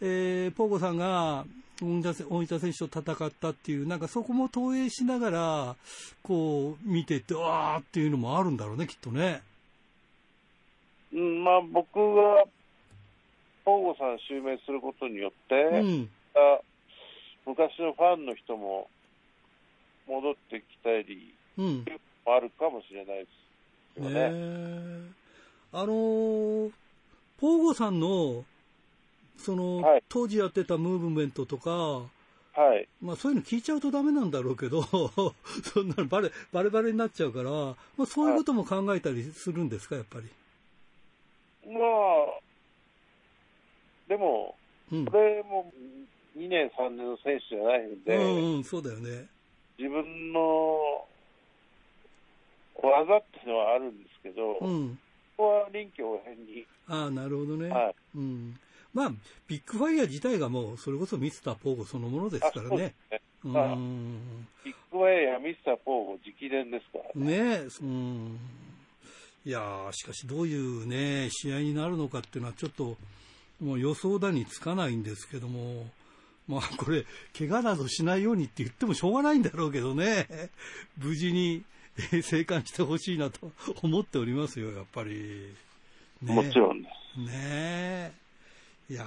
[0.00, 1.44] えーポーゴさんが
[1.80, 2.14] 大分
[2.60, 5.76] 選手と戦ったっていう、なんかそこも投影しながら、
[6.22, 9.42] こう、見てて、わーっていうのもあるんだろうね、きっとね。
[11.12, 12.44] うん、まあ、僕が、
[13.64, 16.10] ポーゴさん襲名することによって、うん。
[16.34, 16.60] あ
[17.46, 18.88] 昔のファンの人も
[20.06, 21.84] 戻ってきたり、うん。
[22.26, 23.26] あるかもしれないで
[23.96, 24.30] すよねね。
[24.32, 25.10] え
[25.72, 26.72] あのー
[27.40, 28.44] ポーゴさんの、
[29.36, 32.88] その、はい当時やってたムーブメントとか、はい。
[33.02, 40.28] まあそういうの聞いちゃうとダメなんだろうけど、 そんなのバレ、バレバレになっちゃうから、まあそういうことも考えたりするんですか、やっぱり？
[41.66, 42.40] まあ、
[44.14, 44.54] でも、
[44.92, 45.04] うん。
[45.06, 45.72] これも
[46.36, 49.26] 2年、3年の選手じゃないんで、うんうん、そうだよね。
[49.76, 51.04] 自分の
[52.80, 54.98] 技っていうのはあるんですけど、こうん。
[55.36, 57.68] こは臨機応変に、ああ、なるほどね。
[57.68, 58.54] はいうん。
[58.92, 59.12] まあ、
[59.48, 62.94] ビッグファイヤー自体がもう、それこそミスターポーゴそのものですあからね。
[63.42, 67.38] ビッグワイやミスターポーゴ直伝ですからね。
[67.38, 68.38] ねえ、うん。
[69.44, 72.96] いやー、しかしどういうね、試合になるのかっていうのはちょっと、
[73.64, 75.86] もう予想だにつかないんですけども、
[76.46, 77.04] まあこれ、
[77.36, 80.26] 怪我などしないようにって言ってもしょうがないんだろうけどね、
[80.98, 81.64] 無事に
[81.96, 83.52] えー生還してほしいなと
[83.82, 85.54] 思っておりますよ、やっぱり。
[86.22, 87.20] ねもちろんです。
[87.20, 88.12] ねえ。
[88.90, 89.06] いや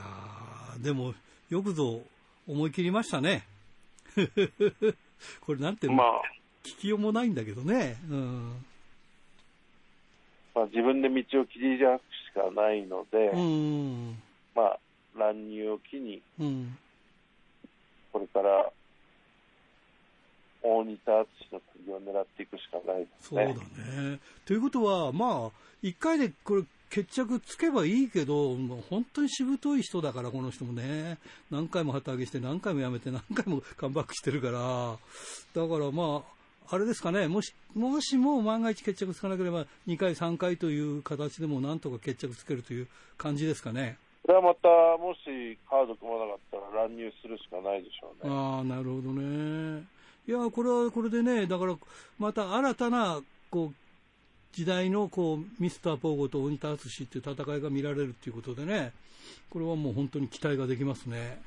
[0.80, 1.14] ー、でも、
[1.50, 2.02] よくぞ
[2.48, 3.46] 思い切りましたね。
[5.42, 6.22] これなんていうの、まあ、
[6.64, 7.98] 聞きようもないんだけどね。
[8.10, 8.66] うん。
[10.56, 14.22] まあ、自分で道を切り開くしかないので、うん。
[14.58, 14.80] まあ、
[15.16, 16.78] 乱入を機に、うん。
[18.12, 18.72] これから、
[20.64, 24.20] 大仁田敦の次を狙っていくしかないですそうだね。
[24.46, 31.20] ということは、まあ、一回でこれ決着つけばいいけど、もう本当にしぶとい人だから、この人もね。
[31.52, 34.98] 何回も旗揚げして、何回もやめて、何回もカムバックしてるから。
[35.54, 36.24] だからま
[36.70, 42.88] あ、あれですかね、もし、もしも万が一決着つかなければ、2回、3回という形でもなんとか決着つけるという
[43.18, 43.98] 感じですかね。
[44.28, 44.68] これはまた、
[45.02, 48.34] もしカード組まなかったら乱入するしかないでしょうね。
[48.36, 49.86] ああ、なるほどね。
[50.28, 51.78] いや、これはこれでね、だから、
[52.20, 53.76] また新たな、こう、
[54.52, 58.92] 時代の、こう、ミスターポーゴと鬼田敦っていう戦いが見られるっていうことでね、
[59.50, 61.42] これはもう本当に期待ができますね。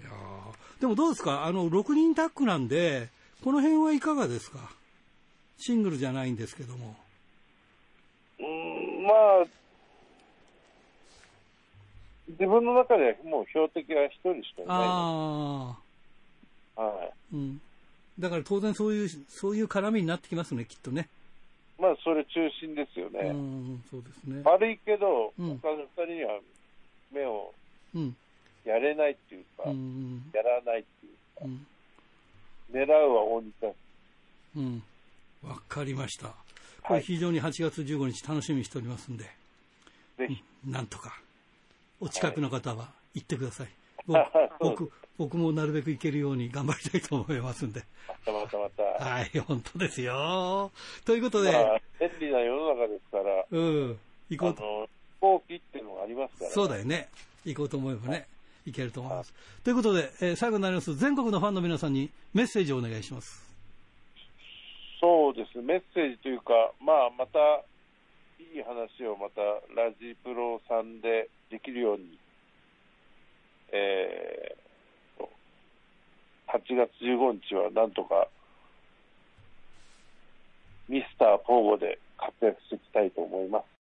[0.00, 1.44] いやーでもどうですか？
[1.44, 3.08] あの、6人タッグなんで、
[3.44, 4.58] この辺はいかがですか？
[5.58, 6.96] シングルじゃないんですけども。
[8.40, 9.46] うーん、まあ、
[12.38, 15.76] 自分の中でもう標的は一人しかいないの
[16.76, 17.12] ああ、で、はい。
[17.34, 17.60] うん。
[18.18, 21.08] だから当然そういう、そういう絡みになってきますね、きっとね。
[21.78, 23.30] まあ、それ中心ですようね。
[23.30, 24.42] ん、そうですね。
[24.44, 26.38] 悪いけど、うん他の二人には
[27.12, 27.52] 目を
[27.94, 28.16] うん、
[28.64, 31.66] やれないっていうか、うん、やらないっていうか、うん。
[32.72, 33.66] 狙うは大仁田
[34.56, 34.82] うん。
[35.42, 36.34] わかりました。
[36.82, 39.24] これ非常に8月15日楽しみにしておりますんで、
[40.18, 41.18] ぜひ、なんとか、
[42.00, 43.68] お近くの方は行ってください。
[44.10, 47.84] はい僕、僕もなるべく行けるように頑張りたいと思いますんで。
[48.08, 49.04] またまたまた。
[49.04, 50.72] はい、本当ですよ。
[51.04, 53.98] ということで、まあ、便利な世の中ですから、うん、
[54.30, 54.62] 行こうと。
[54.62, 54.90] あの、飛
[55.20, 57.08] 行機っていうのがありますから、そうだよね。
[57.44, 58.26] 行こうと思えばね、
[58.64, 59.34] 行けると思います。
[59.62, 60.94] ということで、えー最後になります。
[60.96, 63.46] 全国のファンの皆さんにメッセージをお願いします。
[65.00, 67.38] そうですね、メッセージというか、まあ、また、
[68.52, 69.40] いい話をまた、
[69.80, 72.18] ラジプロさんでできるように、
[73.70, 75.22] えー、
[76.48, 78.26] 8月15日はなんとか、
[80.88, 83.79] ミスターポーゴで活躍していきたいと思います。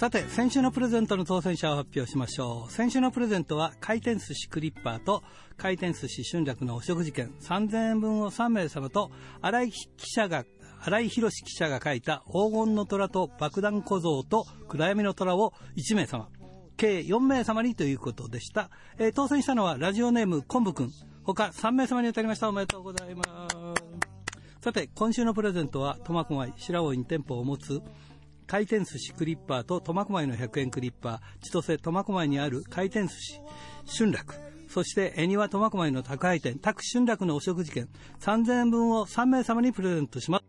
[0.00, 2.72] さて、先週のプレゼントの当選者を発表しましょう。
[2.72, 5.22] 先週のプレゼントは、回転寿司クリッパーと、
[5.58, 9.10] 回転寿司春楽のお食事券3000円分を3名様と、
[9.42, 10.46] 荒井記者が、
[10.80, 16.30] 荒井博記者が書いた黄金の虎と爆弾小僧と暗闇の虎を1名様。
[16.78, 18.70] 計4名様にということでした。
[18.98, 20.90] えー当選したのはラジオネーム昆布くん。
[21.24, 22.48] 他3名様に当たりました。
[22.48, 24.00] おめでとうございます。
[24.62, 27.82] さて、今週のプレゼントは、苫小牧白老に店舗を持つ
[28.50, 33.40] 回転寿司クリッパーと苫小牧の100円クリッパー、千歳苫小牧にある回転寿司
[33.96, 34.34] 春楽、
[34.68, 37.88] そして恵庭苫小牧の宅配店、宅春楽のお食事券
[38.18, 40.44] 3000円分を3名様にプレゼントします。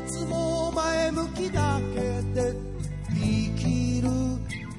[0.06, 2.00] つも前向きだけ
[2.40, 2.54] で
[3.10, 4.08] 生きる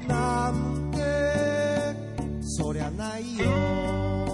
[0.08, 1.57] なんて
[2.58, 4.27] そりゃないよ。